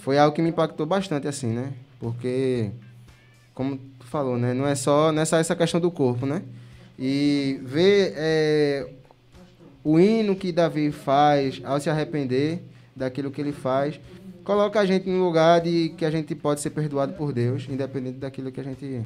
[0.02, 1.74] Foi algo que me impactou bastante, assim, né?
[2.00, 2.72] Porque,
[3.54, 4.52] como tu falou, né?
[4.52, 6.42] Não é só, não é essa questão do corpo, né?
[6.98, 8.90] E ver é,
[9.84, 12.64] o hino que Davi faz ao se arrepender
[12.96, 14.00] daquilo que ele faz,
[14.44, 18.17] coloca a gente no lugar de que a gente pode ser perdoado por Deus, independente
[18.17, 19.04] daquilo que a gente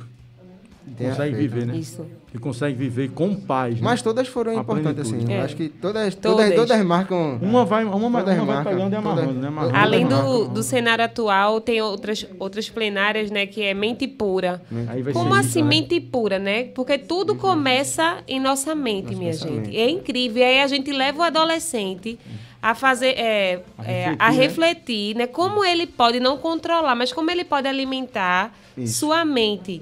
[0.97, 1.75] tenha Consegue viver, né?
[1.77, 2.05] Isso.
[2.31, 3.75] Que consegue viver com paz.
[3.75, 3.81] né?
[3.81, 5.23] Mas todas foram A importantes, plenitude.
[5.23, 5.33] assim.
[5.33, 5.39] É.
[5.41, 6.49] Eu acho que todas, Todas.
[6.49, 7.39] todas, todas marcam...
[7.41, 9.47] Uma vai, uma, uma, uma vai marcam, pegando e amarrando, todas- né?
[9.47, 9.75] Amarrando.
[9.77, 13.45] Além do, do cenário atual, tem outras, outras plenárias, né?
[13.45, 14.61] Que é mente pura.
[14.89, 15.65] Aí vai Como ser assim, isso, né?
[15.65, 16.65] mente pura, né?
[16.75, 19.65] Porque tudo começa em nossa mente, Nosso minha pensamento.
[19.65, 19.77] gente.
[19.77, 20.41] É incrível.
[20.41, 22.19] E aí a gente leva o adolescente
[22.61, 24.37] a fazer, é, A é, refletir, a né?
[24.37, 25.27] refletir, né?
[25.27, 28.99] Como ele pode não controlar, mas como ele pode alimentar Isso.
[29.01, 29.81] sua mente,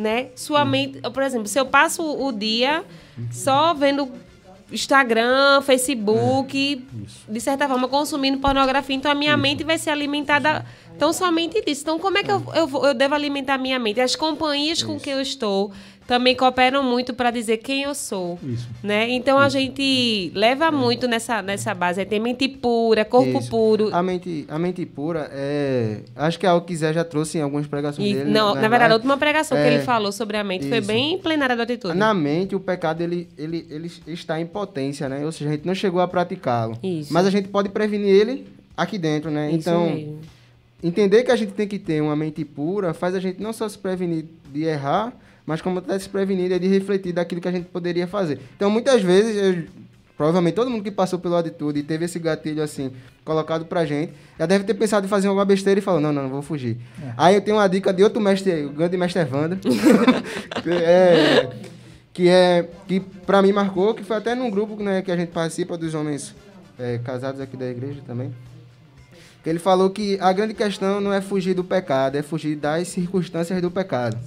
[0.00, 0.28] né?
[0.34, 2.84] Sua mente, por exemplo, se eu passo o dia
[3.30, 4.10] só vendo
[4.72, 6.84] Instagram, Facebook,
[7.28, 10.64] de certa forma consumindo pornografia, então a minha mente vai ser alimentada
[10.98, 11.82] tão somente disso.
[11.82, 14.00] Então como é que eu, eu, eu devo alimentar a minha mente?
[14.00, 15.72] As companhias com que eu estou
[16.10, 18.36] também cooperam muito para dizer quem eu sou.
[18.42, 18.68] Isso.
[18.82, 19.08] Né?
[19.10, 22.00] Então a gente leva muito nessa, nessa base.
[22.00, 23.48] É ter mente pura, corpo Isso.
[23.48, 23.94] puro.
[23.94, 25.98] A mente, a mente pura é.
[26.16, 28.28] Acho que é algo que Zé já trouxe em algumas pregações E, dele.
[28.28, 30.78] não, né, na verdade, a última pregação que É, ele falou sobre a mente foi
[30.78, 30.88] isso.
[30.88, 31.96] bem plenária da atitude.
[31.96, 35.24] Na mente, o pecado ele, ele, ele está em potência, né?
[35.24, 36.76] Ou seja, a gente não chegou a praticá-lo.
[36.82, 37.12] Isso.
[37.12, 39.48] Mas a gente pode prevenir ele aqui dentro, né?
[39.52, 40.18] Isso então, mesmo.
[40.82, 43.68] entender que a gente tem que ter uma mente pura faz a gente não só
[43.68, 45.12] se prevenir de errar,
[45.50, 48.38] mas como se prevenir de refletir daquilo que a gente poderia fazer.
[48.56, 49.64] Então, muitas vezes, eu-
[50.16, 52.92] provavelmente todo mundo que passou pelo atitude e teve esse gatilho assim
[53.24, 56.24] colocado pra gente, já deve ter pensado em fazer alguma besteira e falou: não, não,
[56.24, 56.76] não vou fugir.
[57.16, 59.58] Aí eu tenho uma dica de outro mestre, o grande mestre Evandro,
[60.66, 61.48] é,
[62.12, 65.30] que é que para mim marcou, que foi até num grupo né, que a gente
[65.30, 66.34] participa dos homens
[66.78, 68.32] é, casados aqui da igreja também.
[69.42, 72.88] Que ele falou que a grande questão não é fugir do pecado, é fugir das
[72.88, 74.18] circunstâncias do pecado.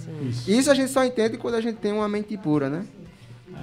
[0.48, 0.72] Isso.
[0.72, 2.86] a gente só entende quando a gente tem uma mente pura, né?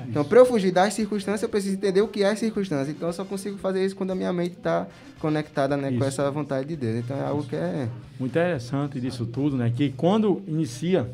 [0.08, 2.90] Então, para eu fugir das circunstâncias, eu preciso entender o que é circunstância.
[2.92, 4.86] Então, eu só consigo fazer isso quando a minha mente está
[5.20, 6.04] conectada né, com Isso.
[6.04, 7.04] essa vontade de Deus.
[7.04, 7.88] Então, é algo que é...
[8.18, 9.72] Muito interessante disso tudo, né?
[9.74, 11.10] Que quando inicia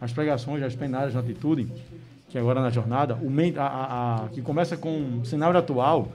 [0.00, 1.68] as pregações, as plenárias de atitude,
[2.28, 3.28] que é agora na jornada, o
[3.58, 6.12] a, a- a- que começa com o cenário atual,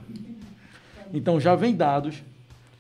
[1.14, 2.24] então já vem dados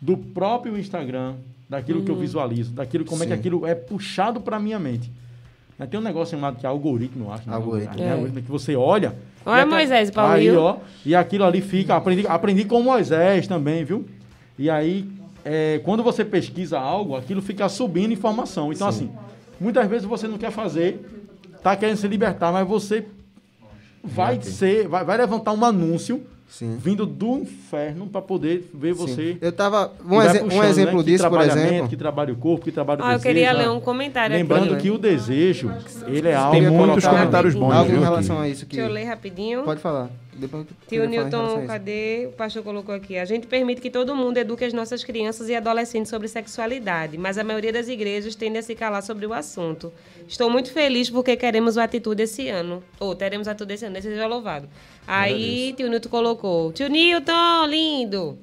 [0.01, 1.35] do próprio Instagram,
[1.69, 3.39] daquilo que eu visualizo, daquilo como é que Sim.
[3.39, 5.11] aquilo é puxado para minha mente.
[5.89, 7.49] Tem um negócio chamado que é algoritmo, eu acho.
[7.49, 7.55] né?
[7.55, 8.01] Algoritmo.
[8.01, 8.07] É.
[8.07, 8.11] É.
[8.11, 9.15] algoritmo que você olha.
[9.45, 10.59] Olha e aca- Moisés, Paulo Aí, Rio.
[10.61, 11.95] ó, e aquilo ali fica.
[11.95, 14.05] Aprendi, aprendi com Moisés também, viu?
[14.57, 15.09] E aí,
[15.45, 18.73] é, quando você pesquisa algo, aquilo fica subindo informação.
[18.73, 19.09] Então, assim,
[19.59, 20.99] muitas vezes você não quer fazer,
[21.63, 23.05] tá querendo se libertar, mas você
[24.03, 26.77] vai ser, vai, vai levantar um anúncio Sim.
[26.81, 29.33] vindo do inferno para poder ver você.
[29.33, 29.37] Sim.
[29.39, 29.91] Eu tava...
[30.05, 31.03] Um, exe- um puxando, exemplo né?
[31.03, 31.87] Que disso, por exemplo...
[31.87, 33.33] Que trabalha o corpo, que trabalha o Ah, eu desejo.
[33.35, 33.59] queria né?
[33.59, 34.81] ler um comentário Lembrando aqui.
[34.83, 35.71] que o desejo,
[36.07, 36.51] ele é algo.
[36.51, 38.45] Tem Queria muitos comentários bons, Algo em relação aqui.
[38.45, 38.75] a isso que...
[38.75, 39.63] Deixa eu ler rapidinho.
[39.63, 40.09] Pode falar.
[40.39, 42.27] Depois Tio a Newton, cadê?
[42.27, 43.17] O pastor colocou aqui.
[43.17, 47.37] A gente permite que todo mundo eduque as nossas crianças e adolescentes sobre sexualidade, mas
[47.37, 49.91] a maioria das igrejas tende a se calar sobre o assunto.
[50.27, 52.83] Estou muito feliz porque queremos o Atitude esse ano.
[52.99, 54.69] Ou teremos o Atitude esse ano, esse seja louvado.
[55.05, 56.71] Aí, tio Newton colocou.
[56.71, 58.37] Tio Newton, lindo!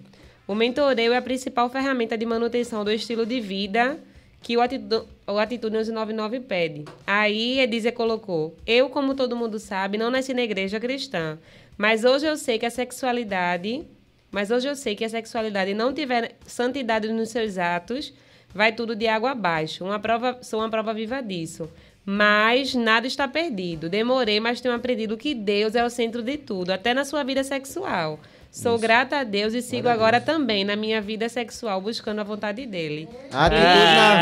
[0.47, 3.99] O mentoreio é a principal ferramenta de manutenção do estilo de vida
[4.47, 6.85] que o Atitude, o Atitude 1199 pede.
[7.05, 11.37] Aí, Edízia colocou: Eu, como todo mundo sabe, não nasci na igreja cristã,
[11.77, 13.85] mas hoje eu sei que a sexualidade.
[14.31, 18.13] Mas hoje eu sei que a sexualidade não tiver santidade nos seus atos,
[18.53, 19.85] vai tudo de água abaixo.
[19.85, 21.71] Uma prova, sou uma prova viva disso.
[22.05, 23.89] Mas nada está perdido.
[23.89, 27.43] Demorei, mas tenho aprendido que Deus é o centro de tudo, até na sua vida
[27.43, 28.21] sexual.
[28.57, 32.65] Sou grata a Deus e sigo agora também na minha vida sexual, buscando a vontade
[32.65, 33.07] dele.
[33.31, 34.15] Atitude na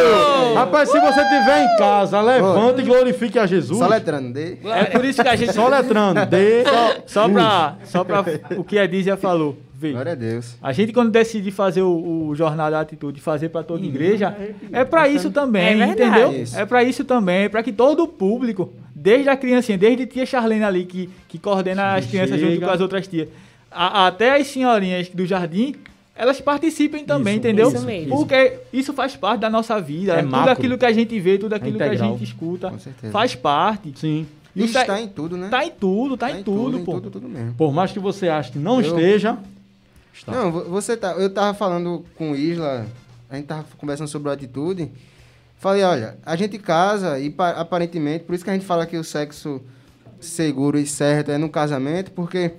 [0.00, 0.54] rua.
[0.56, 3.78] Rapaz, se você estiver em casa, levante e glorifique a Jesus.
[3.78, 4.32] Só letrando.
[4.32, 4.58] D.
[4.64, 5.52] É por isso que a gente.
[5.54, 6.26] Só letrando.
[6.26, 6.64] D.
[7.06, 8.24] Só pra, só pra
[8.56, 9.56] o que a Diz já falou.
[9.72, 9.92] Vê.
[9.92, 10.56] Glória a Deus.
[10.60, 14.36] A gente, quando decide fazer o, o Jornada da Atitude, fazer para toda igreja,
[14.72, 16.32] é para isso também, É entendeu?
[16.32, 16.58] Isso.
[16.58, 18.72] É para isso também, para que todo o público,
[19.04, 22.66] desde a criancinha, desde a tia Charlene ali, que, que coordena as crianças junto chega.
[22.66, 23.28] com as outras tias,
[23.70, 25.74] a- até as senhorinhas do jardim,
[26.16, 27.68] elas participem também, Isso, entendeu?
[27.68, 28.16] isso mesmo.
[28.16, 30.14] Porque isso faz parte da nossa vida.
[30.14, 30.52] É tudo macro.
[30.52, 33.12] aquilo que a gente vê, tudo aquilo que a gente escuta, Com certeza.
[33.12, 33.92] faz parte.
[33.96, 34.26] Sim.
[34.56, 35.48] Isso é- está em tudo, né?
[35.50, 36.92] Tá em tudo, tá, em tudo, em pô.
[36.94, 37.52] tudo, tudo mesmo.
[37.54, 39.36] Por mais que você ache que não Eu- esteja,
[40.14, 40.32] está.
[40.32, 41.12] Não, vo- você tá.
[41.12, 42.86] Eu tava falando com o Isla,
[43.28, 44.90] a gente tava conversando sobre a atitude.
[45.64, 48.98] Falei, olha, a gente casa e pa- aparentemente, por isso que a gente fala que
[48.98, 49.62] o sexo
[50.20, 52.50] seguro e certo é no casamento, porque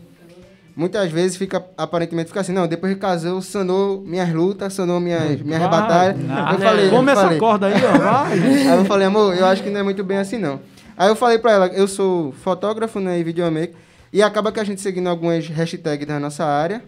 [0.76, 5.40] muitas vezes fica, aparentemente fica assim, não, depois que casou, sanou minhas lutas, sanou minhas,
[5.42, 5.70] minhas Vai.
[5.70, 6.20] batalhas.
[6.20, 6.66] Eu né?
[6.66, 7.92] falei, Come eu essa falei, corda aí, ó.
[8.00, 8.40] Vai.
[8.74, 10.60] Aí eu falei, amor, eu acho que não é muito bem assim, não.
[10.98, 13.76] Aí eu falei pra ela, eu sou fotógrafo, né, e videomaker,
[14.12, 16.82] e acaba que a gente seguindo algumas hashtags da nossa área,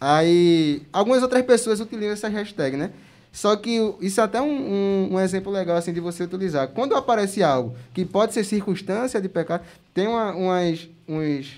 [0.00, 2.90] aí algumas outras pessoas utilizam essas hashtags, né?
[3.32, 6.68] Só que isso é até um, um, um exemplo legal, assim, de você utilizar.
[6.68, 9.62] Quando aparece algo que pode ser circunstância de pecado,
[9.94, 11.54] tem uma, umas, uns,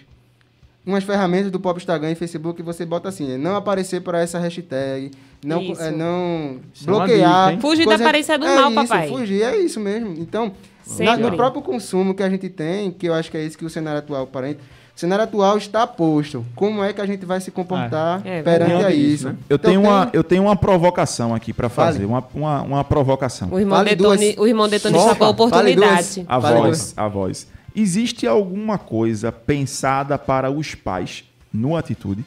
[0.86, 4.38] umas ferramentas do próprio Instagram e Facebook que você bota assim, não aparecer para essa
[4.38, 5.10] hashtag,
[5.44, 7.50] não, é, não Isso é bloquear.
[7.50, 7.60] dica?
[7.60, 9.08] Fugir da coisa- aparência do é mal, isso, papai.
[9.08, 10.14] Fugir, é isso mesmo.
[10.18, 10.52] Então,
[11.00, 13.64] na- no próprio consumo que a gente tem, que eu acho que é isso que
[13.64, 14.60] o cenário atual aparenta,
[14.96, 16.44] o cenário atual está posto.
[16.54, 19.28] Como é que a gente vai se comportar É, é perante a isso?
[19.28, 19.36] né?
[19.48, 22.04] Eu Então, tenho, tem- uma, eu tenho uma provocação aqui para fazer.
[22.04, 23.48] Uma, uma, uma provocação.
[23.50, 24.38] O irmão Detone, duas.
[24.38, 26.24] o irmão Detone a oportunidade.
[26.28, 27.46] A Fale voz, a voz.
[27.74, 32.24] Existe alguma coisa pensada para os pais no atitude?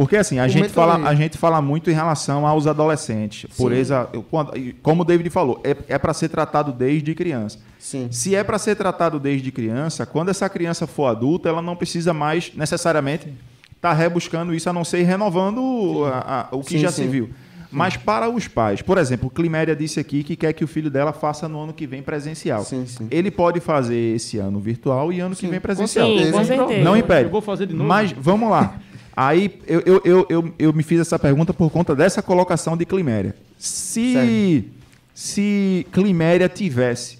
[0.00, 3.54] Porque assim, a O gente, fala, a gente fala muito em relação aos adolescentes.
[3.54, 7.58] Pureza, eu- quando- e como o David falou, é, é para ser tratado desde criança.
[7.78, 8.08] Sim.
[8.10, 12.14] Se é para ser tratado desde criança, quando essa criança for adulta, ela não precisa
[12.14, 13.28] mais necessariamente
[13.76, 17.02] estar rebuscando isso, a não ser renovando a- a- o que Sim, já sim.
[17.02, 17.28] se viu.
[17.70, 21.12] Mas para os pais, por exemplo, Climéria disse aqui que quer que o filho dela
[21.12, 22.64] faça no ano que vem presencial.
[22.64, 23.06] Sim, sim.
[23.10, 26.06] Ele pode fazer esse ano virtual e ano que Sim, vem com presencial.
[26.06, 26.44] Sim, com certeza.
[26.56, 26.84] certeza.
[26.84, 27.24] Não impede.
[27.24, 27.86] Eu vou fazer de novo.
[27.86, 28.74] Mas vamos lá.
[29.16, 32.84] Aí eu, eu, eu, eu, eu me fiz essa pergunta por conta dessa colocação de
[32.86, 33.34] Climéria.
[33.58, 34.64] Se,
[35.14, 37.18] se Climéria tivesse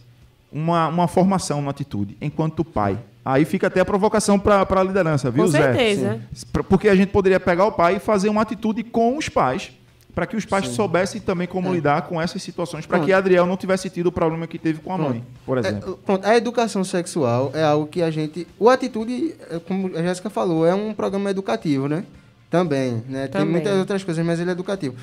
[0.52, 5.30] uma, uma formação na atitude enquanto pai, aí fica até a provocação para a liderança,
[5.30, 5.58] viu, Com Zé?
[5.62, 6.20] certeza.
[6.52, 9.72] Pra- Porque a gente poderia pegar o pai e fazer uma atitude com os pais,
[10.20, 13.16] para que os pais soubessem também como lidar com essas situações, para que Pronto.
[13.18, 15.98] Adriel não tivesse tido o problema que teve com a mãe, por exemplo.
[15.98, 18.46] É, pronto, a educação sexual é algo que a gente.
[18.58, 22.04] O Atitude, é, como a Jéssica falou, é um programa educativo, né?
[22.50, 23.28] Também, né?
[23.28, 23.48] Tem Também.
[23.48, 24.94] muitas outras coisas, mas ele é educativo.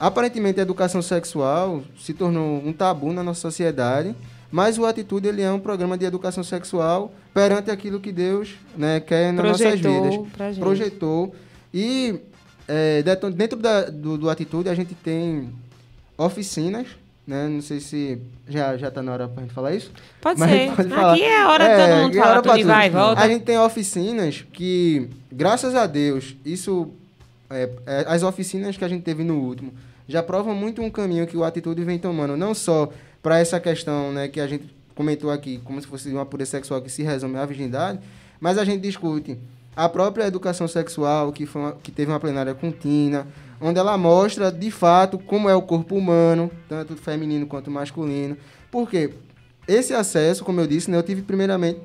[0.00, 4.16] Aparentemente, a educação sexual se tornou um tabu na nossa sociedade,
[4.50, 8.98] mas o Atitude ele é um programa de educação sexual perante aquilo que Deus né,
[8.98, 10.32] quer nas nossas Projetou vidas.
[10.32, 10.60] pra gente.
[10.60, 11.34] Projetou.
[11.74, 12.20] E
[12.68, 15.50] é, dentro da- do, do Atitude, a gente tem
[16.16, 16.86] oficinas,
[17.26, 17.48] né?
[17.48, 19.90] Não sei se já, já tá na hora pra gente falar isso.
[20.20, 20.72] Pode Mas ser.
[20.76, 21.12] pode falar.
[21.14, 22.98] Aqui é a hora de todo mundo aqui é falar tudo e vai e tudo.
[23.00, 23.20] volta.
[23.22, 26.90] A gente tem oficinas que, graças a Deus, isso.
[27.50, 29.72] é, é, as oficinas que a gente teve no último
[30.06, 32.90] já provam muito um caminho que o Atitude vem tomando, não só
[33.22, 34.64] para essa questão né, que a gente
[34.94, 37.98] comentou aqui, como se fosse uma pureza sexual que se resume à virgindade,
[38.40, 39.38] mas a gente discute
[39.78, 43.24] a própria educação sexual, que, foi uma- que teve uma plenária contínua,
[43.60, 48.36] onde ela mostra de fato como é o corpo humano, tanto feminino quanto masculino.
[48.72, 49.14] Por quê?
[49.68, 51.78] Esse acesso, como eu disse, né, eu tive primeiramente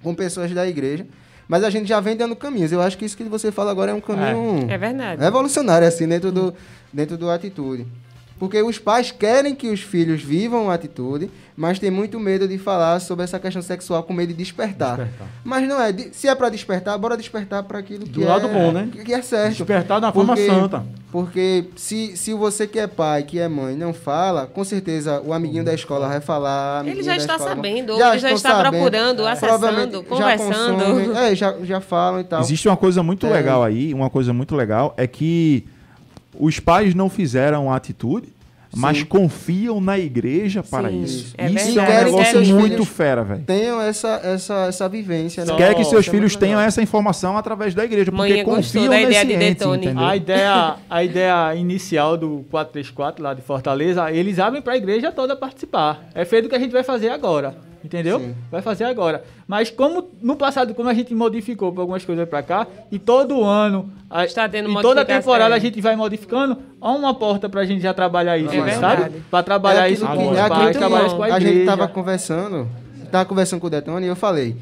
[0.00, 1.08] com pessoas da igreja,
[1.48, 2.70] mas a gente já vem dando caminhos.
[2.70, 5.20] Eu acho que isso que você fala agora é um caminho É verdade.
[5.20, 6.54] revolucionário, assim, dentro do,
[6.92, 7.84] dentro do atitude.
[8.38, 12.58] Porque os pais querem que os filhos vivam a atitude, mas tem muito medo de
[12.58, 14.96] falar sobre essa questão sexual com medo de despertar.
[14.96, 15.28] Despertar.
[15.44, 15.92] Mas não é.
[15.92, 18.88] de- Se é para despertar, bora despertar para aquilo que Do é, lado bom, né?
[18.90, 19.50] que- que é certo.
[19.58, 20.84] Despertar da forma Porque- santa.
[21.12, 25.32] Porque se, se você que é pai, que é mãe, não fala, com certeza o
[25.32, 26.84] amiguinho da escola vai falar.
[26.88, 30.02] Ele já está escola- sabendo, ou ele já estão está sabendo, procurando, acessando, provavelmente já
[30.02, 30.84] conversando.
[30.84, 32.40] consomem, é, já, já falam e tal.
[32.40, 33.30] Existe uma coisa muito É.
[33.32, 35.64] legal aí, uma coisa muito legal é que
[36.38, 38.28] os pais não fizeram a atitude,
[38.76, 39.04] mas Sim.
[39.04, 41.34] confiam na igreja para Sim, isso.
[41.38, 41.78] é isso verdade.
[41.78, 43.42] é um que negócio seus muito filhos fera, velho.
[43.44, 45.44] Tenham essa, essa, essa vivência.
[45.44, 45.54] né?
[45.56, 48.88] Quer que seus é filhos tenham essa informação através da igreja, porque Mãe gostou confiam
[48.88, 50.04] da ideia nesse de ente, entendeu?
[50.04, 55.12] A ideia, a ideia inicial do 434 lá de Fortaleza, eles abrem para a igreja
[55.12, 56.08] toda participar.
[56.14, 57.54] É feito o que a gente vai fazer agora.
[57.84, 58.18] Entendeu?
[58.18, 58.34] Sim.
[58.50, 59.22] Vai fazer agora.
[59.46, 63.44] Mas como no passado, como a gente modificou para algumas coisas para cá, e todo
[63.44, 67.60] ano, a, Está tendo e toda temporada a gente vai modificando, há uma porta para
[67.60, 69.22] a gente já trabalhar isso, É sabe?
[69.30, 71.52] Para trabalhar É isso com que- os é pais, trabalhar isso com a a igreja.
[71.52, 72.68] gente tava conversando,
[73.12, 74.56] tava conversando com o Detone e eu falei,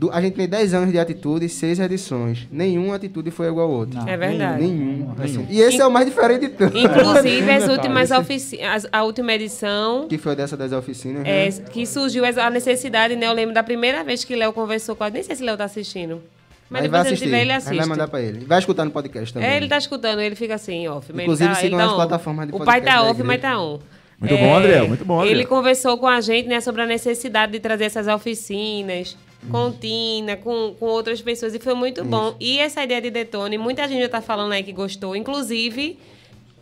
[0.00, 2.48] do- a gente tem 10 anos de atitude e 6 edições.
[2.50, 4.00] Nenhuma atitude foi igual a outra.
[4.00, 4.62] Não, É verdade.
[4.62, 5.14] Nenhum.
[5.22, 5.46] assim.
[5.50, 6.76] E esse é o mais diferente de tudo.
[6.76, 11.22] Inclusive, as Detalhe, últimas oficinas, a última edição, Que foi dessa das oficinas.
[11.26, 11.64] é, né?
[11.70, 13.26] que surgiu a necessidade, né?
[13.26, 15.10] Eu lembro da primeira vez que Léo conversou com a...
[15.10, 16.22] Nem sei se Léo tá assistindo.
[16.70, 17.24] Mas depois vai ele assistir.
[17.26, 17.76] tiver, ele assiste.
[17.76, 18.44] vai mandar pra ele.
[18.46, 19.48] Vai escutar no podcast também.
[19.48, 21.12] É, ele tá escutando, ele fica assim, off.
[21.12, 21.96] mas Inclusive, tá, sigam tá on.
[21.96, 23.26] plataformas de O pai podcast tá da off, igreja.
[23.26, 23.78] mas tá on.
[24.20, 25.30] Muito bom, André, muito bom, André.
[25.32, 29.16] Ele conversou com a gente, né, sobre a necessidade de trazer essas oficinas
[29.50, 32.34] com Tina, com, com outras pessoas, e foi muito bom.
[32.40, 35.98] E essa ideia de Detone, muita gente já tá falando aí que gostou, inclusive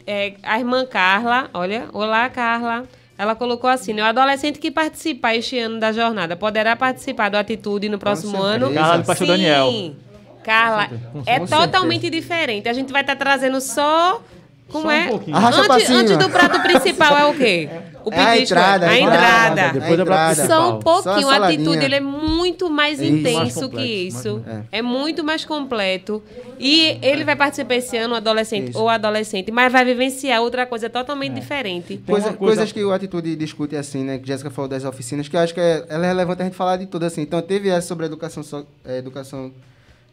[0.07, 2.85] é, a irmã Carla, olha, olá Carla,
[3.16, 7.37] ela colocou assim, né, o adolescente que participar este ano da jornada poderá participar do
[7.37, 8.72] Atitude no próximo ano.
[8.72, 9.70] Carla do pastor Daniel.
[9.70, 9.97] Sim,
[10.45, 10.89] Carla,
[11.26, 12.68] é totalmente diferente.
[12.68, 14.22] A gente vai estar trazendo só...
[14.71, 15.09] Como Só é?
[15.09, 15.37] pouquinho.
[15.37, 17.69] Antes, antes do prato principal é o quê?
[18.05, 19.51] O É a petisco, entrada, a a entrada.
[19.61, 19.73] entrada.
[19.81, 20.35] Depois da entrada.
[20.35, 20.49] principal.
[20.49, 22.99] Só um Só a pouquinho, a atitude ele é muito mais.
[23.01, 24.43] Mais intenso complexo, que isso.
[24.47, 24.81] mais- É.
[24.81, 26.23] muito mais completo.
[26.59, 28.79] E ele vai participar esse ano, o adolescente Isso.
[28.79, 31.99] ou adolescente, mas vai vivenciar outra coisa totalmente diferente.
[32.07, 34.16] Coisa- coisa- Coisas que o Atitude discute assim, né?
[34.16, 36.57] Que Jéssica falou das oficinas, que eu acho que é, ela é relevante a gente
[36.57, 37.21] falar de tudo assim.
[37.21, 39.53] Então, teve essa sobre educação, so- educação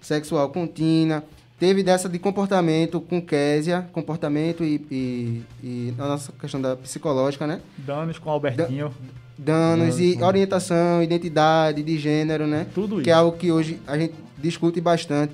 [0.02, 1.24] sexual contínua,
[1.60, 7.46] teve dessa de comportamento com Késia, comportamento e, e, e a nossa questão da psicológica,
[7.48, 7.62] né?
[7.78, 8.92] Danos com Albertinho.
[9.38, 12.66] Danos e orientação, identidade, de gênero, né?
[12.74, 13.10] Tudo Que isso.
[13.10, 15.34] é algo que hoje a gente discute bastante.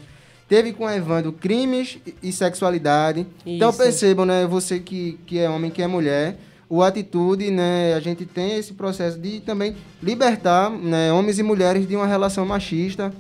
[0.49, 3.25] Teve com o Evandro crimes e- sexualidade.
[3.45, 3.77] Então Isso.
[3.77, 4.45] percebam, né?
[4.47, 6.37] Você que, que é homem, que é mulher.
[6.67, 11.85] o Atitude, né, a gente tem esse processo de também libertar né, homens e mulheres
[11.85, 13.11] de uma relação machista,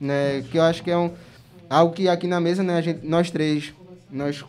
[0.00, 1.10] né, que eu acho que é um,
[1.70, 3.72] algo que aqui na mesa, né, a gente, nós três,
[4.10, 4.44] nós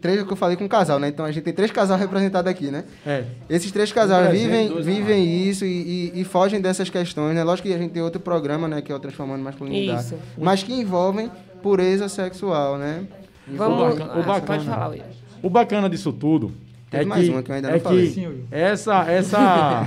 [0.00, 1.08] três é o que eu falei com um casal, né?
[1.08, 2.84] Então a gente tem três casais representados aqui, né?
[3.04, 3.24] É.
[3.48, 7.42] Esses três casais vivem, vivem isso e, e- e fogem dessas questões, né?
[7.42, 8.82] Lógico que a gente tem outro programa, né?
[8.82, 10.04] Que é o Transformando Masculinidade.
[10.04, 10.14] Isso.
[10.38, 11.30] Mas que envolvem
[11.62, 13.04] pureza sexual, né?
[13.48, 13.94] Vamos.
[13.98, 14.46] bacana- o ah, bacana.
[14.46, 14.96] Pode falar.
[15.42, 16.52] O bacana disso tudo
[16.90, 18.10] Teve é mais que, uma que eu ainda é não falei.
[18.10, 19.86] que essa essa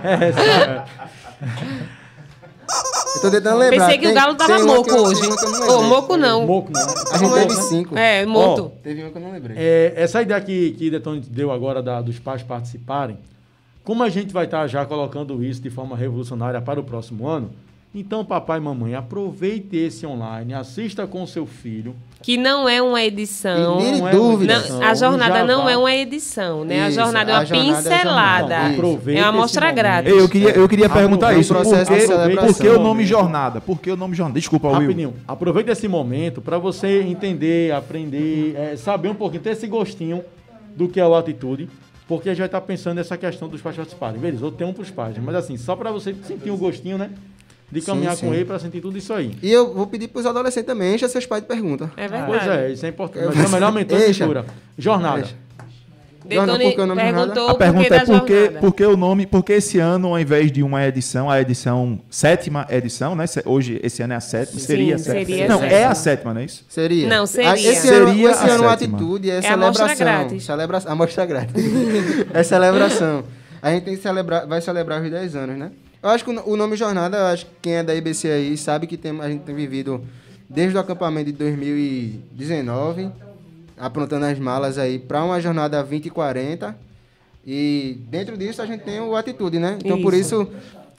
[0.04, 0.86] essa
[3.16, 3.86] Eu tô tentando lembrar.
[3.86, 5.20] Pensei que o Tem- Galo tava moco hoje.
[5.28, 6.46] não Ô, moco não.
[6.46, 6.80] moco, né?
[7.12, 7.96] A gente teve cinco.
[7.98, 8.72] É, moto.
[8.82, 9.56] Teve uma que eu não lembrei.
[9.58, 13.18] É, essa ideia que, que Detone deu agora da- dos pais participarem,
[13.82, 17.50] como a gente vai estar já colocando isso de forma revolucionária para o próximo ano,
[17.92, 21.96] então papai e mamãe, aproveite esse online, assista com seu filho.
[22.22, 23.80] Que não é uma edição.
[23.80, 24.58] E Não é uma dúvidas.
[24.60, 25.72] edição, Não, a jornada não vai.
[25.72, 26.82] é uma edição, né?
[26.84, 28.02] a Isso, jornada é a uma jornada é a pincelada.
[28.04, 28.54] jornada.
[28.60, 30.12] Então, aproveite é uma amostra grátis.
[30.12, 31.52] Eu queria, eu queria perguntar Aproveita isso.
[31.52, 33.60] o Por processo por que o nome jornada?
[33.60, 34.38] Por que o nome jornada?
[34.38, 34.80] Desculpa, Will.
[34.80, 40.22] Rapidinho, aproveite esse momento para você entender, aprender, é, saber um pouquinho, ter esse gostinho
[40.76, 41.68] do que é o atitude,
[42.06, 44.20] porque a gente vai estar pensando nessa questão dos pais participarem.
[44.20, 47.10] Beleza, eu tenho para os pais, mas assim, só para você sentir um gostinho, né?
[47.70, 48.26] De Sim, caminhar sim.
[48.26, 49.36] com ele para sentir tudo isso aí.
[49.42, 51.88] E eu vou pedir pros adolescentes também, encha seus pais de perguntas.
[51.96, 52.26] É verdade.
[52.26, 53.26] Pois é, isso é importante.
[53.26, 54.44] Mas é o melhor mentor de cultura.
[54.76, 55.20] Jornada.
[55.20, 55.34] Eixa.
[56.24, 58.84] Detone Por que o nome perguntou A por pergunta que é por que, por que
[58.84, 63.16] o nome, por que esse ano, ao invés de uma edição, a edição, sétima edição,
[63.16, 63.24] né?
[63.46, 65.44] Hoje, esse ano é a sétima, Sim, seria a seria sétima.
[65.44, 65.76] a Não, sétima.
[65.78, 66.64] é a sétima, não é isso?
[66.68, 67.08] Seria.
[67.08, 67.52] Não, seria.
[67.54, 69.96] Esse Seria ano, esse a ano a atitude é, É a celebração.
[69.96, 70.44] grátis.
[70.44, 70.82] Celebra...
[70.86, 71.54] Amostra grátis.
[72.34, 73.24] é celebração.
[73.62, 75.70] A gente tem que celebrar, vai celebrar os 10 anos, né?
[76.02, 78.56] Eu acho que o no- o nome Jornada, acho que quem é da IBC aí
[78.56, 80.02] sabe que tem, a gente tem vivido
[80.48, 83.10] desde o acampamento de 2019,
[83.76, 86.76] aprontando as malas aí para uma jornada 20 e 40.
[87.46, 89.78] E dentro disso a gente tem o Atitude, né?
[89.82, 90.42] Então por Isso.
[90.42, 90.52] isso,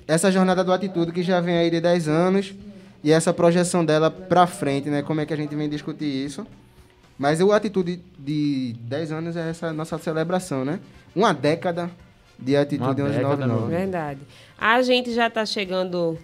[0.08, 2.54] essa jornada do Atitude que já vem aí de 10 anos
[3.04, 5.02] e essa projeção dela pra frente, né?
[5.02, 6.45] Como é que a gente vem discutir isso.
[7.18, 10.80] Mas o Atitude de 10 anos é essa nossa celebração, né?
[11.16, 11.89] Uma década
[12.41, 13.69] de Atitude Uma 1199.
[13.75, 14.19] Verdade.
[14.57, 16.17] A gente já está chegando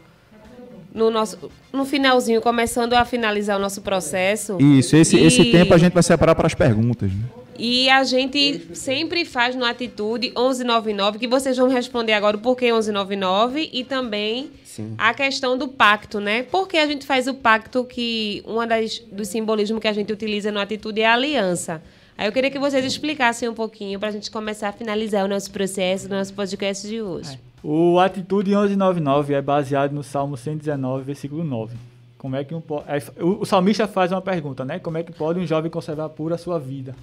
[0.94, 1.38] no nosso
[1.72, 4.58] no finalzinho, começando a finalizar o nosso processo.
[4.60, 7.12] Isso, esse, esse E- tempo a gente vai separar para as perguntas.
[7.12, 7.24] né?
[7.60, 12.66] E a gente sempre faz no Atitude 1199, que vocês vão responder agora o porquê
[12.72, 14.94] 1199 e também Sim.
[14.98, 16.44] a questão do pacto, né?
[16.44, 20.14] Por que a gente faz o pacto que uma das dos simbolismos que a gente
[20.14, 21.82] utiliza no Atitude é a aliança.
[22.18, 25.28] Aí eu queria que vocês explicassem um pouquinho para a gente começar a finalizar o
[25.28, 27.40] nosso processo, o nosso podcast de hoje.
[27.64, 31.76] O Atitude 1199 é baseado no Salmo 119, versículo 9.
[32.18, 34.80] Como é que um é, o, o salmista faz uma pergunta, né?
[34.80, 36.96] Como é que pode um jovem conservar pura a sua vida?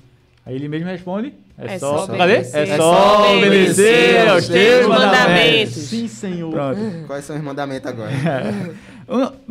[0.45, 2.35] Aí ele mesmo responde: É, É só, só cadê?
[2.35, 2.59] obedecer.
[2.59, 5.37] É É só obedecer aos teus teus mandamentos.
[5.39, 5.73] mandamentos.
[5.75, 6.51] Sim, senhor.
[6.53, 7.07] Pronto.
[7.07, 8.11] Quais são os mandamentos agora?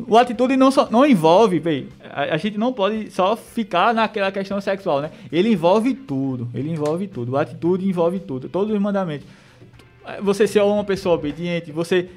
[0.07, 4.31] O, atitude não, só, não envolve, bem, a, a gente não pode só ficar naquela
[4.31, 5.11] questão sexual, né?
[5.31, 7.37] Ele envolve tudo, ele envolve tudo.
[7.37, 9.27] Atitude envolve tudo, todos os mandamentos.
[10.21, 12.09] Você ser uma pessoa obediente, você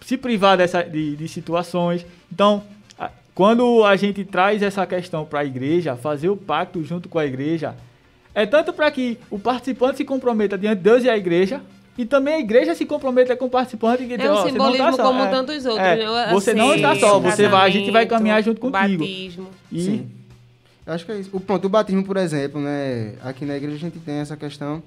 [0.00, 2.06] se privar dessa, de, de situações.
[2.32, 2.62] Então,
[3.34, 7.26] quando a gente traz essa questão para a igreja, fazer o pacto junto com a
[7.26, 7.74] igreja,
[8.34, 11.60] é tanto para que o participante se comprometa diante de Deus e a igreja,
[11.96, 14.06] e também a igreja se comprometa com o participante.
[14.06, 15.86] Que, É um não simbolismo tá só, como é, tantos outros.
[15.86, 16.32] é, né?
[16.32, 18.98] você não está só, você vai, a gente vai caminhar junto contigo.
[18.98, 19.48] Batismo.
[19.70, 20.10] E Sim.
[20.86, 21.30] Eu acho que é isso.
[21.32, 23.14] O ponto do batismo, por exemplo, né?
[23.22, 24.82] Aqui na igreja a gente tem essa questão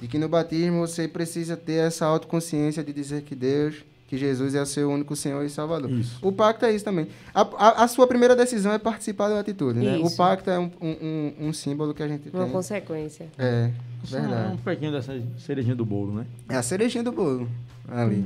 [0.00, 3.76] de que no batismo você precisa ter essa autoconsciência de dizer que Deus,
[4.06, 5.90] que Jesus é o seu único Senhor e Salvador.
[5.90, 6.18] Isso.
[6.22, 7.08] O pacto é isso também.
[7.34, 9.96] A, a- a sua primeira decisão é participar da atitude, né?
[9.98, 10.16] O Isso.
[10.16, 12.52] pacto é um, um, um- um símbolo que a gente Uma tem.
[12.52, 13.26] consequência.
[13.36, 13.70] É,
[14.04, 14.58] Só Um verdade.
[14.64, 16.26] pequeno dessa cerejinha do bolo, né?
[16.48, 17.48] É a cerejinha do bolo
[17.88, 18.24] ali.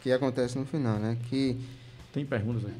[0.00, 1.16] Que acontece no final, né?
[1.30, 1.56] Que
[2.12, 2.74] Tem perguntas aqui.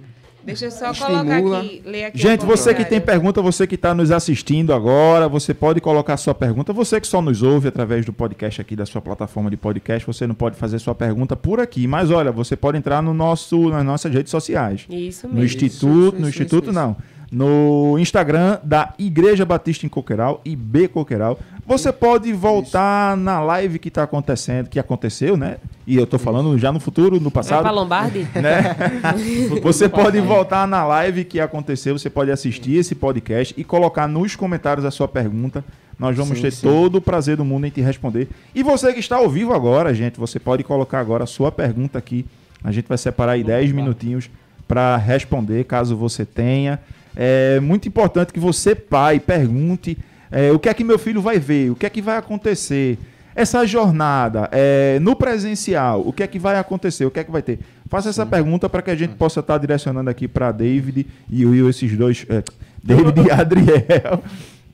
[0.45, 1.25] Deixa eu só Estimula.
[1.25, 5.29] colocar aqui, ler aqui Gente, você que tem pergunta, você que está nos assistindo agora,
[5.29, 6.73] você pode colocar sua pergunta.
[6.73, 10.27] Você que só nos ouve através do podcast aqui, da sua plataforma de podcast, você
[10.27, 11.87] não pode fazer sua pergunta por aqui.
[11.87, 14.85] Mas olha, você pode entrar no nosso, nas nossas redes sociais.
[14.91, 15.45] Isso No mesmo.
[15.47, 16.73] Instituto, isso, no isso, Instituto isso.
[16.73, 16.97] não.
[17.33, 21.39] No Instagram da Igreja Batista em Coqueiral, IB Coqueiral.
[21.67, 25.57] Você pode voltar na live que está acontecendo, que aconteceu, né?
[25.87, 28.29] E eu tô falando já no futuro, no Vai passado pra Lombardi?
[28.37, 28.77] né?
[29.63, 34.37] Você pode voltar na live que aconteceu, você pode assistir esse podcast e colocar nos
[34.37, 35.65] comentários a sua pergunta.
[35.99, 36.67] Nós vamos Sim, ter sim.
[36.67, 38.29] todo o prazer do mundo em te responder.
[38.55, 41.99] E você que está ao vivo agora, gente, você pode colocar agora a sua pergunta
[41.99, 42.27] aqui.
[42.63, 44.29] A gente vai separar aí 10 minutinhos
[44.69, 46.79] para responder, caso você tenha.
[47.17, 49.99] É muito importante que você, pai, pergunte
[50.31, 52.99] é, o que é que meu filho vai ver, o que é que vai acontecer.
[53.35, 57.05] essa jornada é, no presencial, o que é que vai acontecer?
[57.05, 57.59] O que é que vai ter?
[57.89, 61.69] Faça essa pergunta para que a gente possa estar direcionando aqui para David e Will,
[61.69, 62.25] esses dois.
[62.29, 62.43] É,
[62.83, 64.23] David e Adriel.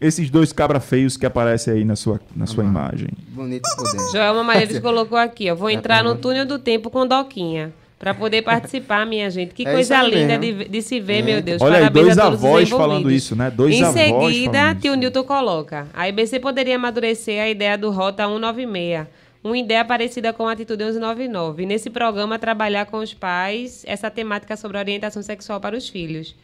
[0.00, 3.08] Esses dois cabra feios que aparecem aí na sua, na sua imagem.
[3.30, 4.12] Bonito por dentro.
[4.12, 5.56] Joelma Maredes colocou aqui, ó.
[5.56, 7.72] Vou entrar no túnel do tempo com Doquinha.
[7.98, 9.52] Pra poder participar, minha gente.
[9.52, 11.22] Que É coisa aí linda de, de se ver, É.
[11.22, 11.60] meu Deus.
[11.60, 13.22] Olha aí, Parabéns dois a todos os avós falando envolvidos.
[13.24, 13.50] isso, né?
[13.50, 13.94] Dois em avós
[14.34, 15.00] seguida, falando tio isso.
[15.00, 15.88] Newton coloca.
[15.92, 19.06] A IBC poderia amadurecer a ideia do Rota 196.
[19.42, 21.66] Uma ideia parecida com a Atitude 1199.
[21.66, 26.34] Nesse programa, trabalhar com os pais essa temática sobre orientação sexual para os filhos.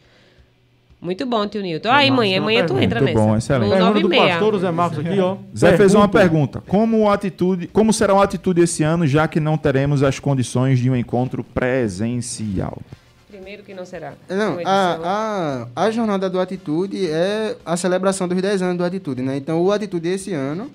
[1.01, 1.89] Muito bom, tio Newton.
[1.89, 3.27] Aí, mãe, amanhã tu entra Muito nessa.
[3.27, 3.69] bom, excelente.
[3.69, 4.31] No Pergunta do 96.
[4.31, 5.37] pastor Zé Marcos aqui, ó.
[5.55, 6.63] Zé fez uma Pergunta.
[6.67, 10.79] Como, a atitude, como será a atitude esse ano, já que não teremos as condições
[10.79, 12.81] de um encontro presencial?
[13.29, 14.13] Primeiro que não será.
[14.29, 14.71] Não, Uma edição.
[14.73, 19.37] a, a, a jornada do Atitude é a celebração dos 10 anos do Atitude, né?
[19.37, 20.71] Então, o Atitude esse ano,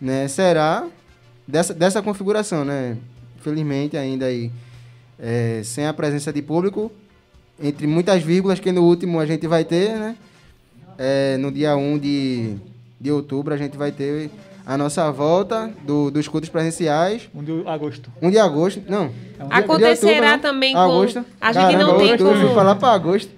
[0.00, 0.86] né, será
[1.46, 2.96] dessa, dessa configuração, né?
[3.40, 4.50] Felizmente, ainda aí,
[5.18, 6.90] é, sem a presença de público,
[7.64, 10.16] entre muitas vírgulas, que no último a gente vai ter, né?
[10.98, 12.54] É, no dia 1 de,
[13.00, 14.30] de outubro, a gente vai ter
[14.66, 17.28] a nossa volta do, dos cultos presenciais.
[17.34, 18.10] 1 de agosto.
[18.22, 19.10] 1 de agosto, não.
[19.50, 21.24] Acontecerá de outubro, também com- Agosto.
[21.40, 23.30] a gente não tem outubro, como- falar para agosto.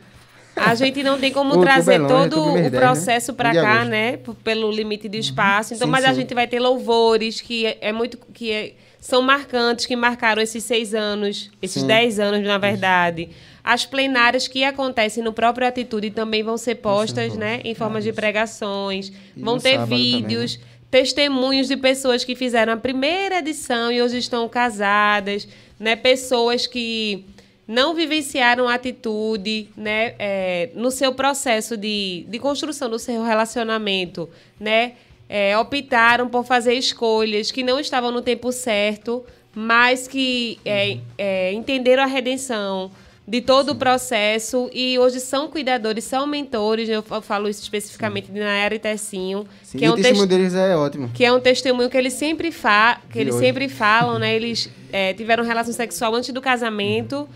[0.54, 2.78] A gente não tem como Outubro trazer é longe, todo outubro mês o 10, né?
[2.80, 3.88] processo para Um de cá, agosto.
[3.90, 4.16] né?
[4.16, 5.74] P- Pelo limite de espaço.
[5.74, 6.14] Então, Sim, mas a sim.
[6.20, 10.64] gente vai ter louvores que é, é muito que é- são marcantes, que marcaram esses
[10.64, 11.86] seis anos, esses Sim.
[11.86, 13.28] dez anos, na verdade.
[13.66, 17.60] As plenárias que acontecem no próprio Atitude também vão ser postas, né?
[17.64, 19.08] Em formas de pregações.
[19.36, 24.00] E vão ter sábado também, vídeos, testemunhos de pessoas que fizeram a primeira edição e
[24.00, 25.48] hoje estão casadas,
[25.80, 25.96] né?
[25.96, 27.24] Pessoas que
[27.66, 30.14] não vivenciaram a atitude, né?
[30.16, 34.92] é, no seu processo de, de construção do seu relacionamento, né?
[35.28, 41.52] É, optaram por fazer escolhas que não estavam no tempo certo, mas que é, é,
[41.52, 42.92] entenderam a redenção
[43.28, 46.88] de todo o processo e hoje são cuidadores, são mentores.
[46.88, 50.28] Eu fa- falo isso especificamente de Nayara e Tessinho, Sim, que é o um testemunho
[50.28, 51.10] testemunho deles é ótimo.
[51.12, 53.44] que é um testemunho que eles sempre, fa que De eles hoje.
[53.46, 54.34] sempre falam, né?
[54.36, 57.28] Eles é, tiveram relação sexual antes do casamento.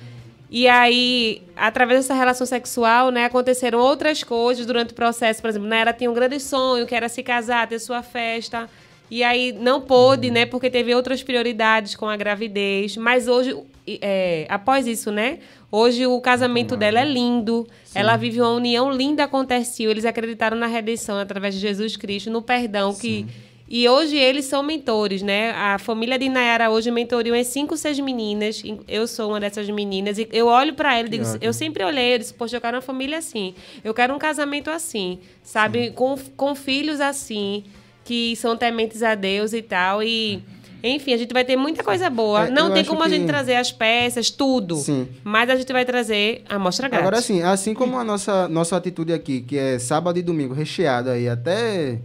[0.53, 5.41] E aí, através dessa relação sexual, né, aconteceram outras coisas durante o processo.
[5.41, 8.69] Por exemplo, ela tinha um grande sonho, que era se casar, ter sua festa.
[9.09, 12.97] E aí não pôde, né, porque teve outras prioridades com a gravidez.
[12.97, 15.39] Mas hoje, é, após isso, né,
[15.71, 17.67] hoje o casamento dela é lindo.
[17.95, 19.91] Ela vive uma união linda com o Tercio.
[19.91, 23.27] Eles acreditaram na redenção através de Jesus Cristo, no perdão que
[23.73, 25.53] e hoje eles são mentores, né?
[25.53, 28.61] A família de Nayara hoje mentoriou em cinco, seis meninas.
[28.89, 30.19] Eu sou uma dessas meninas.
[30.19, 32.79] E eu olho para ela e digo, eu sempre olhei, eu disse, poxa, eu quero
[32.79, 33.55] uma família assim.
[33.85, 35.93] Eu quero um casamento assim, sabe?
[35.93, 37.63] Com, com filhos assim,
[38.05, 40.03] que são tementes a Deus e tal.
[40.03, 40.43] E,
[40.83, 42.47] enfim, a gente vai ter muita coisa boa.
[42.47, 44.77] É, Não tem como a gente que- trazer as peças, tudo.
[44.77, 45.09] Sim.
[45.25, 47.07] Mas a gente vai trazer a mostra grátis.
[47.07, 51.11] Agora sim, assim como a nossa, nossa atitude aqui, que é sábado e domingo recheado
[51.11, 51.99] aí até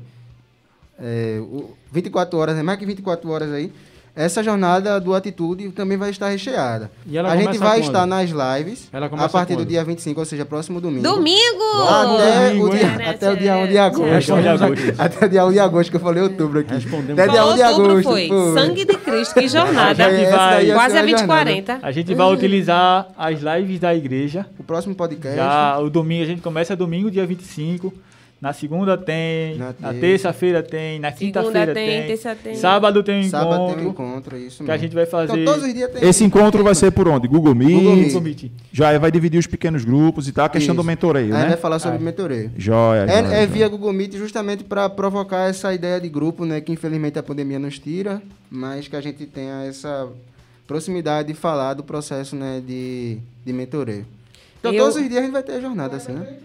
[0.99, 2.63] é, o- 24 horas, né?
[2.63, 3.71] mais que 24 horas aí,
[4.16, 6.89] essa jornada do Atitude também vai estar recheada.
[7.05, 7.84] E ela a gente vai quando?
[7.88, 9.68] estar nas lives Ela a partir do quando?
[9.68, 11.03] dia 25, ou seja, próximo domingo.
[11.03, 11.63] Domingo!
[11.89, 14.34] Até, Domingo, o dia, até o dia 1 de agosto.
[14.97, 16.74] Até o dia 1 de agosto, que eu falei outubro aqui.
[16.74, 17.20] Respondemos.
[17.20, 18.09] Até dia 1 Falou de outubro, agosto.
[18.09, 18.28] foi.
[18.28, 18.53] pô.
[18.53, 19.93] Sangue de Cristo, que jornada.
[20.09, 21.45] Vai- ia Quase a uma jornada.
[21.45, 21.80] 2040.
[21.82, 24.45] A gente vai utilizar as lives da igreja.
[24.57, 25.36] O próximo podcast.
[25.36, 27.93] Já o domingo, a gente começa domingo, dia 25.
[28.41, 29.99] Na segunda tem, Na na, terça.
[29.99, 32.53] terça-feira tem, na quinta-feira tem, tem, terça tem.
[32.55, 34.73] sábado tem um Sábado encontro, tem um encontro, isso que mesmo.
[34.73, 36.07] a gente vai fazer Então, todos os dias tem.
[36.07, 37.27] Esse encontro vai ser por onde?
[37.29, 37.71] Google Meet?
[37.71, 38.05] Google Meet.
[38.07, 38.51] Google Meet.
[38.73, 40.45] Já vai dividir os pequenos grupos e tal.
[40.45, 40.83] A questão Isso.
[40.83, 41.47] do mentoreio, Aí né?
[41.47, 42.51] vai falar sobre mentoreio.
[42.57, 43.47] Joia, joia, É, é joia.
[43.47, 46.59] via Google Meet justamente para provocar essa ideia de grupo, né?
[46.61, 48.21] Que infelizmente a pandemia nos tira,
[48.51, 50.07] mas que a gente tenha essa
[50.67, 52.61] proximidade de falar do processo, né?
[52.63, 54.05] De, de mentoreio.
[54.59, 56.36] Então Eu- todos os dias a gente vai ter a jornada assim, né?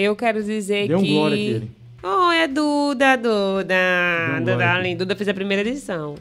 [0.00, 1.12] Eu quero dizer Dê um que.
[1.12, 1.70] glória ele.
[2.04, 3.74] Oh, é Duda, Duda.
[4.38, 6.14] um Duda, além, Duda fez a primeira edição.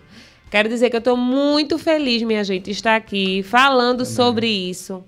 [0.49, 5.03] Quero dizer que eu estou muito feliz, minha gente, de estar aqui falando sobre isso.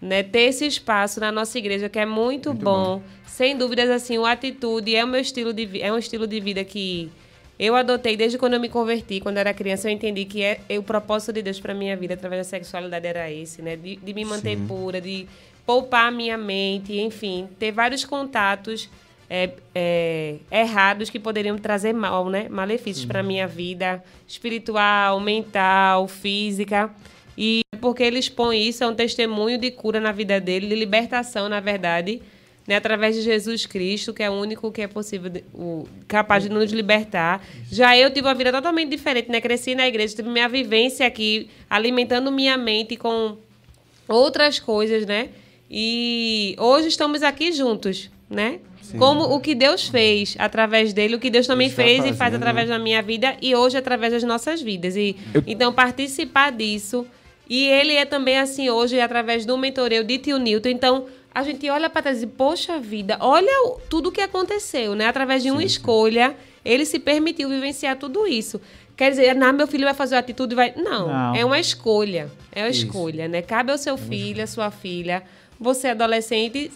[0.00, 0.22] Né?
[0.22, 3.02] Ter esse espaço na nossa igreja, que é muito, bom.
[3.26, 6.62] Sem dúvidas, assim, o atitude é o meu estilo de é um estilo de vida
[6.62, 7.10] que
[7.58, 10.78] eu adotei desde quando eu me converti, quando era criança, eu entendi que é, é
[10.78, 13.74] o propósito de Deus para minha vida através da sexualidade era esse, né?
[13.74, 15.26] De, de me manter pura, de
[15.66, 18.88] poupar a minha mente, enfim, ter vários contatos
[19.30, 22.48] é, é, errados que poderiam trazer mal, né?
[22.50, 26.90] Malefícios para minha vida espiritual, mental, física.
[27.36, 31.48] E porque ele expõe isso, é um testemunho de cura na vida dele, de libertação,
[31.48, 32.20] na verdade,
[32.68, 36.42] né, através de Jesus Cristo, que é o único que é possível, de- o, capaz
[36.44, 37.42] de nos libertar.
[37.70, 39.40] Já eu tive uma vida totalmente diferente, né?
[39.40, 43.36] Cresci na igreja, tive minha vivência aqui, alimentando minha mente com
[44.06, 45.30] outras coisas, né?
[45.74, 48.58] E hoje estamos aqui juntos, né?
[48.98, 52.34] Como o que Deus fez através dele, o que Deus também Está fez e faz
[52.34, 54.96] através da minha vida e hoje através das nossas vidas.
[54.96, 55.16] E
[55.46, 57.06] então participar disso
[57.48, 60.68] e ele é também assim hoje através do mentoreio de Tio Newton.
[60.68, 64.94] Então a gente olha para trás e poxa vida, olha o- tudo o que aconteceu,
[64.94, 65.06] né?
[65.06, 68.60] Através de uma escolha, ele se permitiu vivenciar tudo isso.
[68.94, 70.74] Quer dizer, não, meu filho vai fazer a atitude, vai.
[70.76, 71.34] Não, Não.
[71.34, 72.30] é uma escolha.
[72.54, 72.84] É uma Isso.
[72.84, 73.40] escolha, né?
[73.40, 75.22] Cabe ao seu filho, à sua filha,
[75.62, 76.70] você adolescente,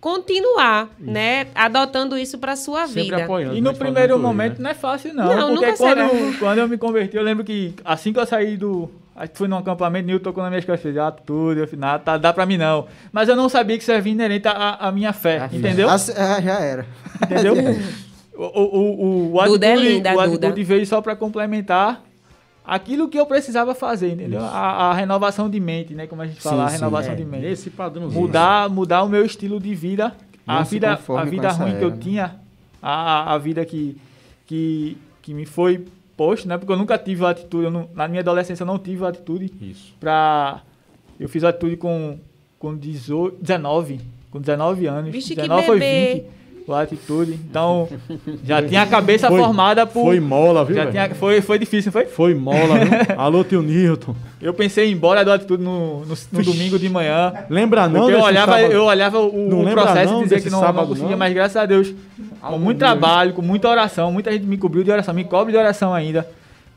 [0.00, 1.46] continuar, né?
[1.54, 3.24] Adotando isso para sua Sempre vida.
[3.24, 3.54] apoiando.
[3.56, 4.64] E no fazendo primeiro momento né?
[4.64, 5.26] não é fácil, não.
[5.26, 6.38] Não, porque nunca quando, será.
[6.38, 8.90] quando eu me converti, eu lembro que assim que eu saí do.
[9.14, 11.80] Acho que fui num acampamento, Nilton tocou nas minhas costas, fez ah, tudo, eu falei,
[11.80, 12.86] nada, tá, dá pra mim não.
[13.12, 15.90] Mas eu não sabia que isso era inerente à, à minha fé, entendeu?
[15.90, 16.86] Ah, se- ah, já era.
[17.22, 17.54] Entendeu?
[18.32, 22.02] O, o, o, o Duda é linda, o atitude veio só para complementar
[22.74, 24.40] aquilo que eu precisava fazer, entendeu?
[24.42, 26.06] A, a renovação de mente, né?
[26.06, 26.76] Como a gente fala, a sim.
[26.76, 27.46] renovação É, de mente.
[27.46, 28.20] Esse padrãozinho.
[28.20, 30.14] Mudar, mudar o meu estilo de vida.
[30.46, 32.02] A Não vida, a vida ruim que eu era, né?
[32.02, 32.36] tinha,
[32.82, 33.96] a, a vida que,
[34.46, 35.84] que, que me foi
[36.16, 36.56] posto, né?
[36.58, 39.08] Porque eu nunca tive a atitude, eu não- na minha adolescência eu não tive a
[39.08, 39.94] atitude Isso.
[40.00, 40.60] pra...
[41.18, 42.18] Eu fiz a atitude com,
[42.58, 44.00] com 18, 19,
[44.30, 45.10] com 19 anos.
[45.12, 46.14] Vixe, que 19 foi bebê.
[46.14, 46.39] 20.
[46.74, 47.32] Atitude.
[47.32, 47.88] Então,
[48.44, 50.04] já tinha a cabeça Foi- formada por...
[50.04, 50.76] Foi mola, viu?
[50.76, 52.06] já tinha, foi, foi difícil, não foi?
[52.06, 52.90] Foi mola, viu?
[53.18, 54.14] Alô, tio Nilton.
[54.40, 57.32] Eu pensei em ir embora do atitude no, no, no domingo de manhã.
[57.48, 58.72] Lembra não Porque eu olhava, sábado?
[58.72, 61.18] eu olhava o, o processo e dizia que não, não conseguia, não?
[61.18, 61.92] mas graças a Deus,
[62.40, 65.58] com muito trabalho, com muita oração, muita gente me cobriu de oração, me cobre de
[65.58, 66.26] oração ainda.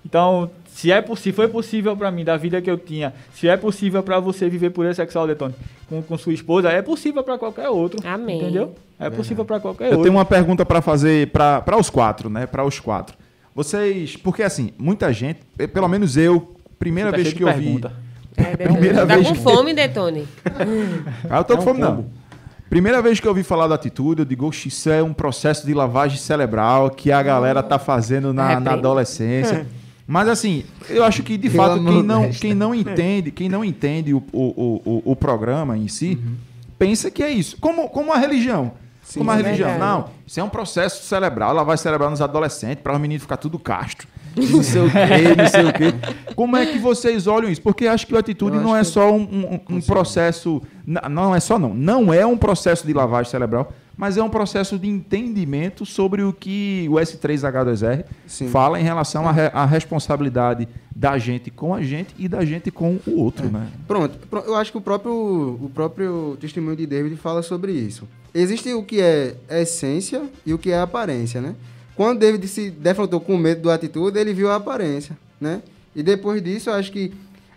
[0.05, 0.49] Então,
[0.83, 4.03] se é possível, foi possível pra mim, da vida que eu tinha, se é possível
[4.03, 5.55] pra você viver pureza sexual, Detone,
[5.87, 8.05] com, com sua esposa, é possível pra qualquer outro.
[8.05, 8.41] Amém.
[8.41, 8.75] Entendeu?
[8.99, 10.03] É possível pra qualquer Eu outro.
[10.03, 12.45] tenho uma pergunta pra fazer para os quatro, né?
[12.45, 13.15] Para os quatro.
[13.55, 17.49] Vocês, porque assim, muita gente, eh, pelo menos eu, primeira Tá vez cheio que de
[17.49, 17.93] eu vi, pergunta.
[18.35, 20.27] É, Primeira tá vez com que- fome, Detone?
[21.29, 21.95] Ah, eu tô É com um fome, não.
[21.97, 22.09] combo.
[22.69, 25.65] Primeira vez que eu ouvi falar da atitude, eu digo, "Oxe, isso é um processo
[25.65, 28.69] de lavagem cerebral que a galera tá fazendo na, na Repreende.
[28.79, 29.65] adolescência.
[30.05, 33.63] Mas assim, eu acho que de Pelo fato quem não, quem não entende, quem não
[33.63, 36.19] entende o, o, o, o- programa em si,
[36.77, 37.57] pensa que é isso.
[37.59, 38.73] Como, como a religião.
[39.15, 39.69] como a é religião.
[39.69, 39.91] verdade.
[39.91, 43.57] Não, isso é um processo cerebral, lavagem cerebral nos adolescentes, para os meninos ficar tudo
[43.57, 44.07] castro.
[44.35, 45.93] Não sei o quê, não sei o quê.
[46.35, 47.61] Como é que vocês olham isso?
[47.61, 50.61] Porque acho que a atitude não é só um, um- um processo.
[50.85, 51.73] Não é só não.
[51.73, 56.33] Não é um processo de lavagem cerebral, mas é um processo de entendimento sobre o
[56.33, 58.47] que o S3H2R Sim.
[58.49, 62.99] fala em relação à re- responsabilidade da gente com a gente e da gente com
[63.07, 63.67] o outro, né?
[63.87, 68.07] Pronto, pro- eu acho que o próprio, o próprio testemunho de David fala sobre isso.
[68.33, 71.55] Existe o que é essência e o que é aparência, né?
[71.95, 75.61] Quando David se defrontou com medo do atitude, ele viu a aparência, né?
[75.95, 77.13] E depois disso, eu acho que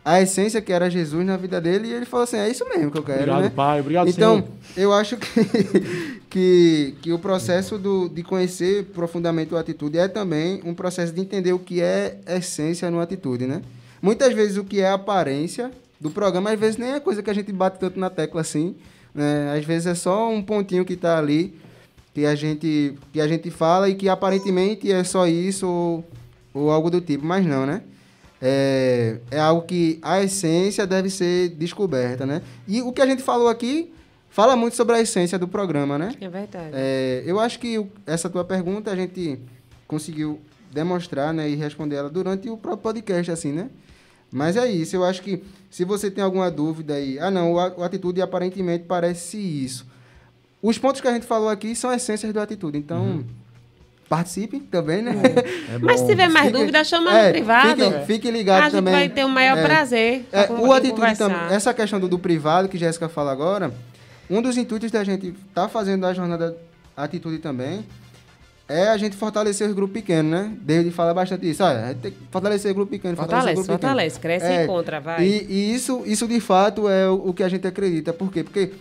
[0.06, 2.92] a essência que era Jesus na vida dele, e ele falou assim, é isso mesmo
[2.92, 3.50] que eu quero, Obrigado, né?
[3.50, 3.80] pai.
[3.80, 4.48] Obrigado, então, senhor.
[4.76, 10.60] eu acho que, que, que o processo do, de conhecer profundamente o atitude é também
[10.64, 13.62] um processo de entender o que é essência no atitude, né?
[14.00, 17.34] Muitas vezes o que é aparência do programa, às vezes nem é coisa que a
[17.34, 18.76] gente bate tanto na tecla assim,
[19.12, 19.56] né?
[19.58, 21.58] Às vezes é só um pontinho que está ali
[22.14, 26.04] que a gente que a gente fala e que aparentemente é só isso ou,
[26.54, 27.82] ou algo do tipo, mas não, né?
[28.40, 32.42] É, é algo que a essência deve ser descoberta, né?
[32.68, 33.92] E o que a gente falou aqui
[34.28, 36.14] fala muito sobre a essência do programa, né?
[36.20, 36.70] É verdade.
[36.74, 39.40] É, eu acho que essa tua pergunta a gente
[39.88, 40.38] conseguiu
[40.70, 43.70] demonstrar né, e responder ela durante o próprio podcast, assim, né?
[44.30, 47.82] Mas é isso, eu acho que se você tem alguma dúvida aí, ah não, o,
[47.82, 49.86] atitude aparentemente parece isso.
[50.60, 53.24] Os pontos que a gente falou aqui são essências do atitude, então
[54.08, 55.12] participem também, né?
[55.82, 57.82] Mas se tiver mais Fique- dúvida, chama é, no privado.
[57.84, 58.94] Fique, fique ligado a gente também.
[58.94, 59.62] vai ter o maior É.
[59.64, 60.24] prazer.
[60.30, 63.72] pra É, o atitude também, essa questão do, do privado que Jéssica fala agora,
[64.30, 66.56] um dos intuitos da gente estar tá fazendo a jornada
[66.96, 67.84] atitude também
[68.68, 70.52] é a gente fortalecer os grupos pequenos, né?
[70.60, 71.62] David fala bastante isso.
[71.62, 73.90] Olha, a gente tem que fortalecer o grupo pequeno, fortalecer Fortalece, grupo pequeno.
[73.92, 74.20] fortalece.
[74.20, 75.24] Cresce É, e contra, vai.
[75.24, 78.12] E, e isso, isso de fato é o, o que a gente acredita.
[78.12, 78.42] Por quê?
[78.42, 78.72] Porque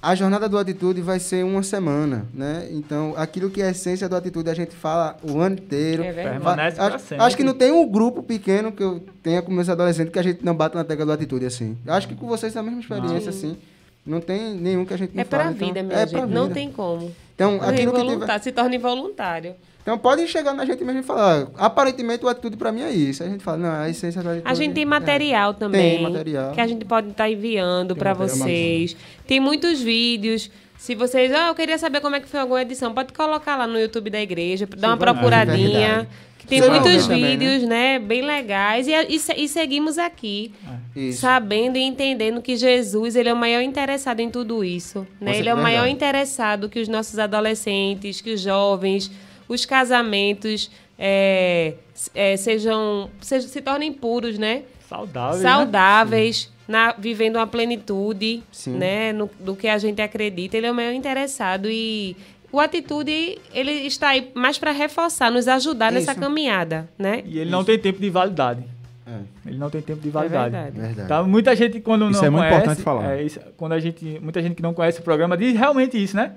[0.00, 2.68] a jornada do Atitude vai ser uma semana, né?
[2.70, 6.02] Então, aquilo que é a essência do Atitude, a gente fala o ano inteiro.
[6.04, 6.12] É.
[6.12, 7.24] Permanece pra acho, sempre.
[7.24, 10.22] acho que não tem um grupo pequeno que eu tenha com meus adolescentes que a
[10.22, 11.76] gente não bata na tecla do Atitude, assim.
[11.86, 13.56] Acho que com vocês é a mesma experiência, assim.
[14.04, 16.10] Não tem nenhum que a gente não É pra fala, então- vida, minha é gente.
[16.12, 16.54] pra Não vida.
[16.54, 17.12] tem como.
[17.34, 18.42] Então, É aquilo que involuntário, tiver...
[18.42, 19.54] Se torna involuntário.
[19.86, 22.90] Então pode chegar na gente mesmo e falar, "Ah, aparentemente o atitude pra mim é
[22.90, 23.22] isso.
[23.22, 24.50] A gente fala, não, a essência da atitude...
[24.50, 25.98] A gente tem é- material também.
[25.98, 26.50] Tem material.
[26.52, 28.96] Que a gente pode estar enviando Tem para vocês.
[29.28, 30.50] Tem muitos vídeos.
[30.76, 33.64] Se vocês, ah, eu queria saber como é que foi alguma edição, pode colocar lá
[33.68, 35.78] no YouTube da igreja, dar uma procuradinha.
[35.78, 36.08] verdade.
[36.38, 37.98] que tem vai muitos ver também, vídeos, né?
[38.00, 38.86] Bem legais.
[38.88, 40.52] E, e se- e seguimos aqui,
[40.94, 41.20] Isso.
[41.20, 45.06] sabendo e entendendo que Jesus ele é o maior interessado em tudo isso.
[45.20, 45.38] Né?
[45.38, 45.92] Ele é o maior verdade.
[45.94, 49.10] interessado que os nossos adolescentes, que os jovens,
[49.48, 51.74] os casamentos é,
[52.14, 54.62] é, sejam, sejam se tornem puros, né?
[54.88, 55.38] Saudável.
[55.42, 55.42] né?
[55.50, 58.72] saudáveis, na, vivendo uma plenitude, Sim.
[58.76, 60.56] né, no, do que a gente acredita.
[60.56, 62.16] Ele é o maior interessado e
[62.52, 66.20] o atitude ele está aí mais para reforçar, nos ajudar nessa Isso.
[66.20, 67.22] caminhada, né?
[67.26, 68.62] E ele não tem tempo de validade.
[69.06, 69.48] É.
[69.50, 70.50] Ele não tem tempo de É validade.
[70.52, 70.78] verdade.
[70.80, 71.08] Verdade.
[71.08, 73.12] Tá, muita gente quando Isso não é muito conhece, importante falar.
[73.16, 76.16] é, isso- quando a gente, muita gente que não conhece o programa diz realmente isso,
[76.16, 76.32] né?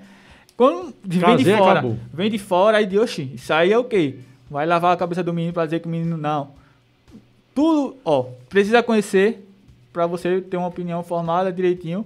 [0.60, 1.98] Quando vem de fora, acabou.
[2.14, 4.16] vem de fora aí de oxi, isso aí é o quê?
[4.52, 6.50] Vai lavar a cabeça do menino pra dizer que o menino não.
[7.56, 9.48] Tudo, ó, precisa conhecer
[9.94, 12.06] pra você ter uma opinião formada direitinho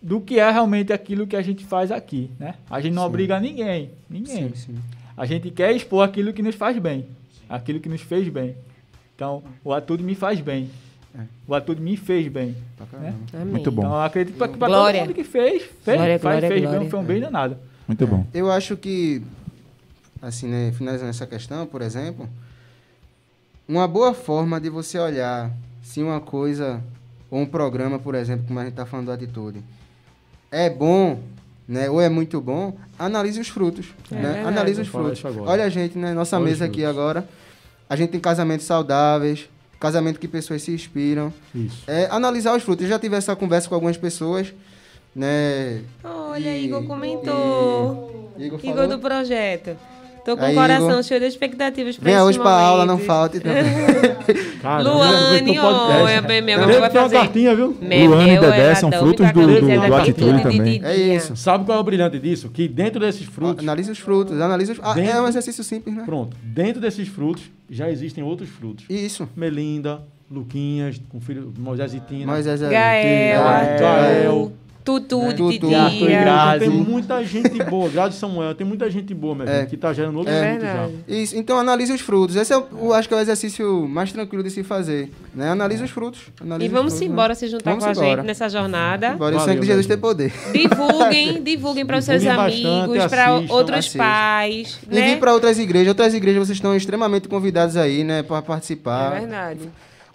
[0.00, 2.54] do que é realmente aquilo que a gente faz aqui, né?
[2.70, 3.08] A gente não Sim.
[3.08, 4.48] obriga ninguém, ninguém.
[4.48, 4.74] Sim, sim.
[5.14, 7.04] A gente quer expor aquilo que nos faz bem,
[7.50, 8.56] aquilo que nos fez bem.
[9.14, 10.70] Então, o Atude me faz bem.
[11.14, 11.20] É.
[11.46, 12.56] O Atude me fez bem.
[12.78, 13.14] Pra Né?
[13.44, 13.82] Muito bom.
[13.82, 15.02] Então, eu acredito que para todo Glória.
[15.02, 16.80] mundo que fez, fez, Glória, faz, glória, fez glória.
[16.80, 17.56] bem, foi um bem danado.
[17.86, 18.26] Muito bom.
[18.32, 19.22] Eu acho que,
[20.20, 22.28] assim, né, finalizando essa questão, por exemplo,
[23.68, 25.50] uma boa forma de você olhar
[25.82, 26.82] se uma coisa,
[27.30, 29.62] ou um programa, por exemplo, como a gente está falando do Atitude,
[30.50, 31.20] é bom,
[31.68, 33.86] né, ou é muito bom, analise os frutos.
[34.10, 34.22] É né?
[34.22, 34.48] verdade.
[34.48, 35.48] Analise os Vou falar frutos.
[35.48, 37.28] Olha a gente, né, nossa Olha os mesa aqui agora,
[37.88, 41.32] a gente tem casamentos saudáveis, casamento que pessoas se inspiram.
[41.54, 41.84] Isso.
[41.86, 42.84] É, analisar os frutos.
[42.84, 44.54] Eu já tive essa conversa com algumas pessoas,
[45.14, 45.80] né?
[46.02, 48.30] Olha, E- Igor comentou.
[48.38, 48.88] Igor Igor falou.
[48.88, 49.76] do projeto.
[50.24, 51.02] Tô com o coração Igor.
[51.02, 52.64] cheio de expectativas pra Venha esse hoje pra momento.
[52.66, 53.40] aula, não falte.
[54.62, 56.02] Caramba, Luane, no podcast.
[56.02, 57.16] olha, bem, Teve mãe vai ter uma fazer.
[57.16, 57.76] cartinha, viu?
[57.80, 60.80] Luane e Dedé são frutos do- do- do Atitude também.
[60.82, 61.36] É isso.
[61.36, 62.48] Sabe qual é o brilhante disso?
[62.48, 64.78] Que dentro desses frutos, Analise os frutos, analise os...
[64.82, 66.02] Ah, Dentro- É um exercício simples, né?
[66.06, 68.86] pronto, dentro desses frutos já existem outros frutos.
[68.88, 69.28] Isso.
[69.36, 70.00] Melinda,
[70.30, 72.26] Luquinhas, com filho Moisés e Tina.
[72.32, 72.56] Mas é...
[72.56, 73.42] Gael,
[73.78, 74.52] Gael.
[74.84, 75.32] Tutu, Né?
[75.32, 75.74] Tutu.
[75.74, 76.58] Arthur e Então, Grazi.
[76.60, 79.64] tem muita gente boa, Grazi Samuel, tem muita gente boa, meu É.
[79.64, 80.72] que tá gerando outros É frutos já.
[80.74, 80.94] verdade.
[81.08, 82.36] Isso, então analise os frutos.
[82.36, 85.10] Esse é, o, acho que é o exercício mais tranquilo de se fazer.
[85.34, 85.48] Né?
[85.50, 86.20] Analise os frutos.
[86.38, 87.34] analise E os vamos frutos, embora né?
[87.34, 88.08] se juntar Vamos com a embora.
[88.18, 89.06] gente nessa jornada.
[89.14, 90.32] Embora o Valeu, sangue de Jesus tem poder.
[90.52, 93.98] Divulguem, divulguem para os seus bastante, amigos, para outros assistam.
[93.98, 95.02] pais, E né?
[95.06, 95.88] vir para outras igrejas.
[95.88, 98.22] Outras igrejas vocês estão extremamente convidados aí, né?
[98.22, 99.10] Para É participar.
[99.18, 99.60] verdade.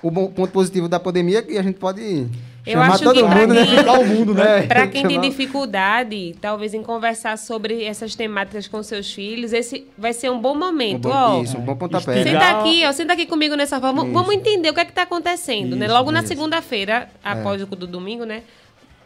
[0.04, 2.28] o bom ponto positivo da pandemia é que a gente pode
[2.70, 3.66] Eu chamar acho todo que pra mundo, né?
[3.66, 4.60] quem- Ficar o mundo, né?
[4.60, 9.86] É, Para quem tem dificuldade, talvez em conversar sobre essas temáticas com seus filhos, esse
[9.98, 11.08] vai ser um bom momento.
[11.08, 11.42] Um bom- ó.
[11.42, 12.24] isso, um bom pontapé.
[12.24, 14.02] Senta aqui, ó, senta aqui comigo nessa forma.
[14.04, 15.86] Vamos- Vamos entender o que é que está acontecendo, né?
[15.86, 16.28] Isso, Logo na isso.
[16.30, 18.44] segunda-feira, após o do domingo, né?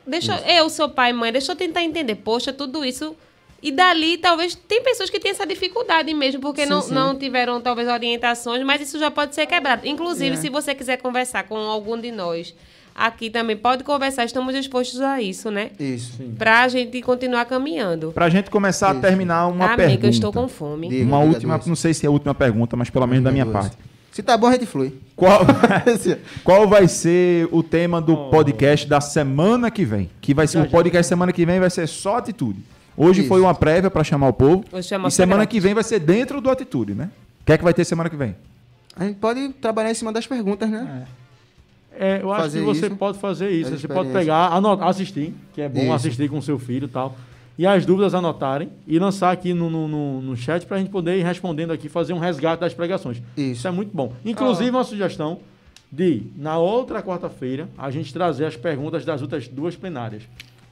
[0.05, 2.15] Deixa eu, seu pai e mãe, deixa eu tentar entender.
[2.15, 3.15] Poxa, tudo isso.
[3.61, 6.93] E dali, talvez, tem pessoas que têm essa dificuldade mesmo, porque Sim, não, sim.
[6.93, 9.87] não tiveram, talvez, orientações, mas isso já pode ser quebrado.
[9.87, 10.35] Inclusive, É.
[10.37, 12.53] se você quiser conversar com algum de nós
[12.95, 15.71] aqui também, pode conversar, estamos dispostos a isso, né?
[15.79, 16.21] Isso.
[16.37, 18.11] Pra gente continuar caminhando.
[18.11, 19.01] Pra gente começar a Isso.
[19.01, 19.99] terminar uma Amém, pergunta.
[19.99, 20.89] que eu estou com fome.
[20.89, 23.45] Diga, Uma última, não sei se é a última pergunta, mas pelo menos da minha
[23.45, 23.77] parte.
[24.11, 24.93] Se tá bom, a gente flui.
[25.15, 25.41] Qual,
[26.43, 30.09] qual vai ser o tema do podcast da semana que vem?
[30.21, 32.59] Que vai ser Já, o podcast semana que vem vai ser só atitude.
[32.95, 33.27] Hoje Isso.
[33.29, 34.63] foi uma prévia para chamar o povo.
[34.71, 35.47] E semana secretos.
[35.47, 37.09] que vem vai ser dentro do atitude, né?
[37.41, 38.35] O que é que vai ter semana que vem?
[38.95, 41.03] A gente pode trabalhar em cima das perguntas, né?
[41.07, 41.22] É,
[42.21, 42.95] eu acho Fazer que você isso.
[42.95, 43.69] pode fazer isso.
[43.71, 45.93] Fazer Você pode pegar, anotar, assistir, que é bom Isso.
[45.93, 47.15] assistir com seu filho e tal.
[47.57, 50.89] E as dúvidas anotarem e lançar aqui no, no, no, no chat para a gente
[50.89, 53.21] poder ir respondendo aqui, fazer um resgate das pregações.
[53.37, 53.67] Isso.
[53.67, 54.11] é muito bom.
[54.25, 55.39] Inclusive, uma sugestão
[55.91, 60.23] de, na outra quarta-feira, a gente trazer as perguntas das outras duas plenárias.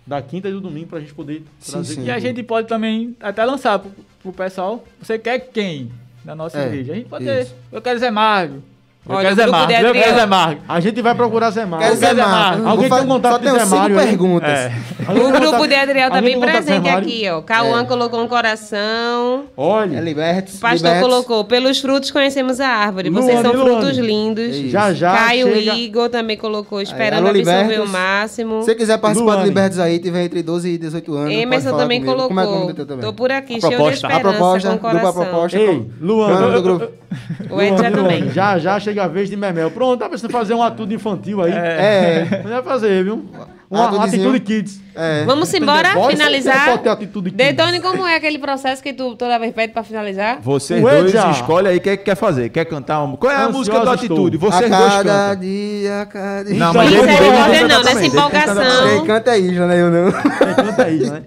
[0.07, 1.93] Da quinta e do domingo, para a gente poder Sim, trazer.
[1.93, 2.03] sim.
[2.05, 3.91] E a gente pode também até lançar pro,
[4.23, 4.83] pro pessoal.
[4.99, 5.91] Você quer quem
[6.25, 6.93] na nossa É, igreja?
[6.93, 7.51] A gente pode isso.
[7.53, 7.75] ter.
[7.75, 8.63] Eu quero Zé Margo.
[9.09, 9.55] Eu Olha, quero o Zé Eu
[9.89, 10.15] Adriano.
[10.19, 10.61] Zé Margo.
[10.69, 12.61] A gente vai procurar Zé Alguém Zé Mar.
[12.63, 14.05] Alguém Vou tem um contato Só de tenho Zé Mário aí?
[14.07, 14.49] perguntas.
[14.49, 14.71] É.
[15.07, 17.41] Alguém O grupo de Adriel tá alguém bem presente aqui, ó.
[17.41, 17.85] Cauã É.
[17.85, 19.45] colocou um coração.
[19.57, 20.55] Olha, É libertos.
[20.55, 21.09] O pastor libertos.
[21.09, 23.09] colocou, pelos frutos conhecemos a árvore.
[23.09, 24.01] Vocês Luane, são frutos Luane.
[24.07, 24.55] lindos.
[24.55, 24.69] Isso.
[24.69, 25.75] já já Caio chega...
[25.75, 27.89] Igor também colocou, esperando alô, absorver Libertos.
[27.89, 28.59] o máximo.
[28.61, 29.41] Se você quiser participar Luane.
[29.43, 31.33] do Libertos aí, tiver entre 12 e 18 anos.
[31.33, 32.05] Emerson também comigo.
[32.27, 32.27] colocou.
[32.27, 33.01] Como é que é o teu também?
[33.05, 34.07] Tô por aqui, A cheio proposta.
[34.07, 35.23] de A esperança, proposta, com grupo a coração.
[35.25, 35.57] proposta.
[35.57, 37.01] Ei, Luan, é o nome eu- do grupo?
[37.49, 38.29] O Ed já Luan, também.
[38.31, 39.71] Já já chega a vez de Memel.
[39.71, 41.51] Pronto, tá pensando em fazer um atudo infantil aí?
[41.53, 42.41] É.
[42.43, 43.25] Vai fazer, viu?
[43.69, 44.23] uma Atudezinho.
[44.29, 44.81] atitude kids.
[44.93, 45.23] É.
[45.23, 46.65] Vamos embora, Pode ser- finalizar.
[46.71, 47.47] Pode ter atitude kids.
[47.55, 50.39] Detone, como é aquele processo que tu toda vez pede pra finalizar?
[50.41, 51.31] Vocês Ué, dois já.
[51.31, 52.49] escolhem aí o que, é que quer fazer.
[52.49, 53.15] Quer cantar uma?
[53.15, 53.93] Qual é a Ansioso música do estou.
[54.27, 54.35] Atitude?
[54.35, 55.39] A Vocês dois cada cantam.
[55.39, 56.55] dia, a cada dia.
[56.59, 58.89] Não, mas Isso ele é ele não, nessa empolgação.
[58.89, 60.07] Quem canta aí, já não é eu não.
[60.09, 61.23] É, canta aí, né?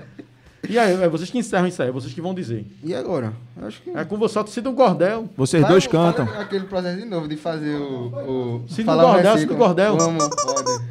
[0.68, 2.64] E aí, é vocês que encerram isso aí, é vocês que vão dizer.
[2.82, 3.32] E agora?
[3.60, 3.90] Eu Acho que.
[3.90, 5.28] É com você, só cita um cordel.
[5.36, 6.24] Vocês Fala- dois cantam.
[6.38, 8.06] Aquele processo de novo de fazer o.
[8.06, 9.96] o Cita um cordel, cita o cordel.
[9.96, 10.84] Vamos, pode.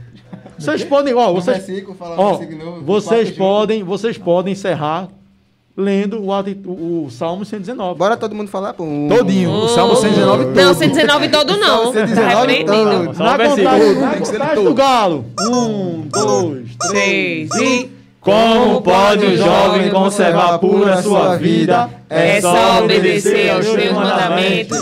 [0.58, 5.10] Vocês podem, ó, vocês, versículo, ó, novo, vocês podem, vocês podem encerrar
[5.76, 7.98] lendo o, o, o Salmo 119.
[7.98, 8.84] Bora todo mundo falar, pô.
[8.84, 9.50] Um- Todinho.
[9.52, 10.56] O Salmo 119 todo.
[10.56, 11.78] Não, 119 todo não.
[11.78, 13.06] Salmo Tá 119 repreendido.
[13.14, 13.18] todo.
[13.18, 13.70] Na um versículo.
[13.70, 15.26] contagem, na contagem do galo.
[15.42, 17.50] Um, dois, três.
[17.50, 17.93] Seis e...
[18.24, 21.90] Como pode o jovem conservar pura sua vida?
[22.10, 24.82] É só obedecer aos teus mandamentos.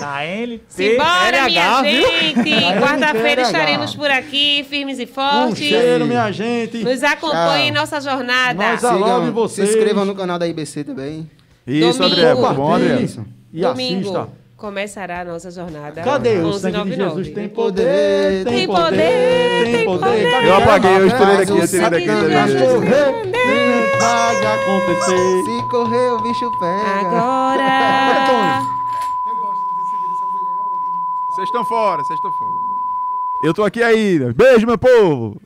[0.00, 2.50] Na NT, Simbora, minha gente!
[2.80, 5.58] Quarta-feira estaremos por aqui, firmes e Um fortes.
[5.58, 6.78] cheiro, minha gente.
[6.82, 8.54] Nos acompanhe em nossa jornada.
[8.54, 9.68] Nós a- Sigam, love vocês.
[9.68, 11.30] Se inscrevam no canal da IBC também.
[11.66, 12.16] Isso, Domingo.
[12.20, 12.34] André.
[12.34, 12.96] Tá bom, André.
[13.02, 13.24] Isso.
[13.52, 14.39] E Domingo assista.
[14.60, 16.02] Começará a nossa jornada.
[16.02, 17.24] Cadê o sangue de 1199.
[17.24, 17.34] Jesus?
[17.34, 20.44] Tem poder, Tem poder, tem poder.
[20.44, 22.10] Eu apaguei, eu estourei daqui, o eu tirei daqui de
[22.60, 23.30] Correr,
[23.98, 25.16] vai acontecer.
[25.44, 27.08] Se correr, o bicho pega.
[27.08, 28.62] Agora.
[31.30, 32.50] Vocês estão fora, vocês estão fora.
[33.42, 34.34] Eu tô aqui ainda.
[34.34, 35.40] Beijo, meu povo.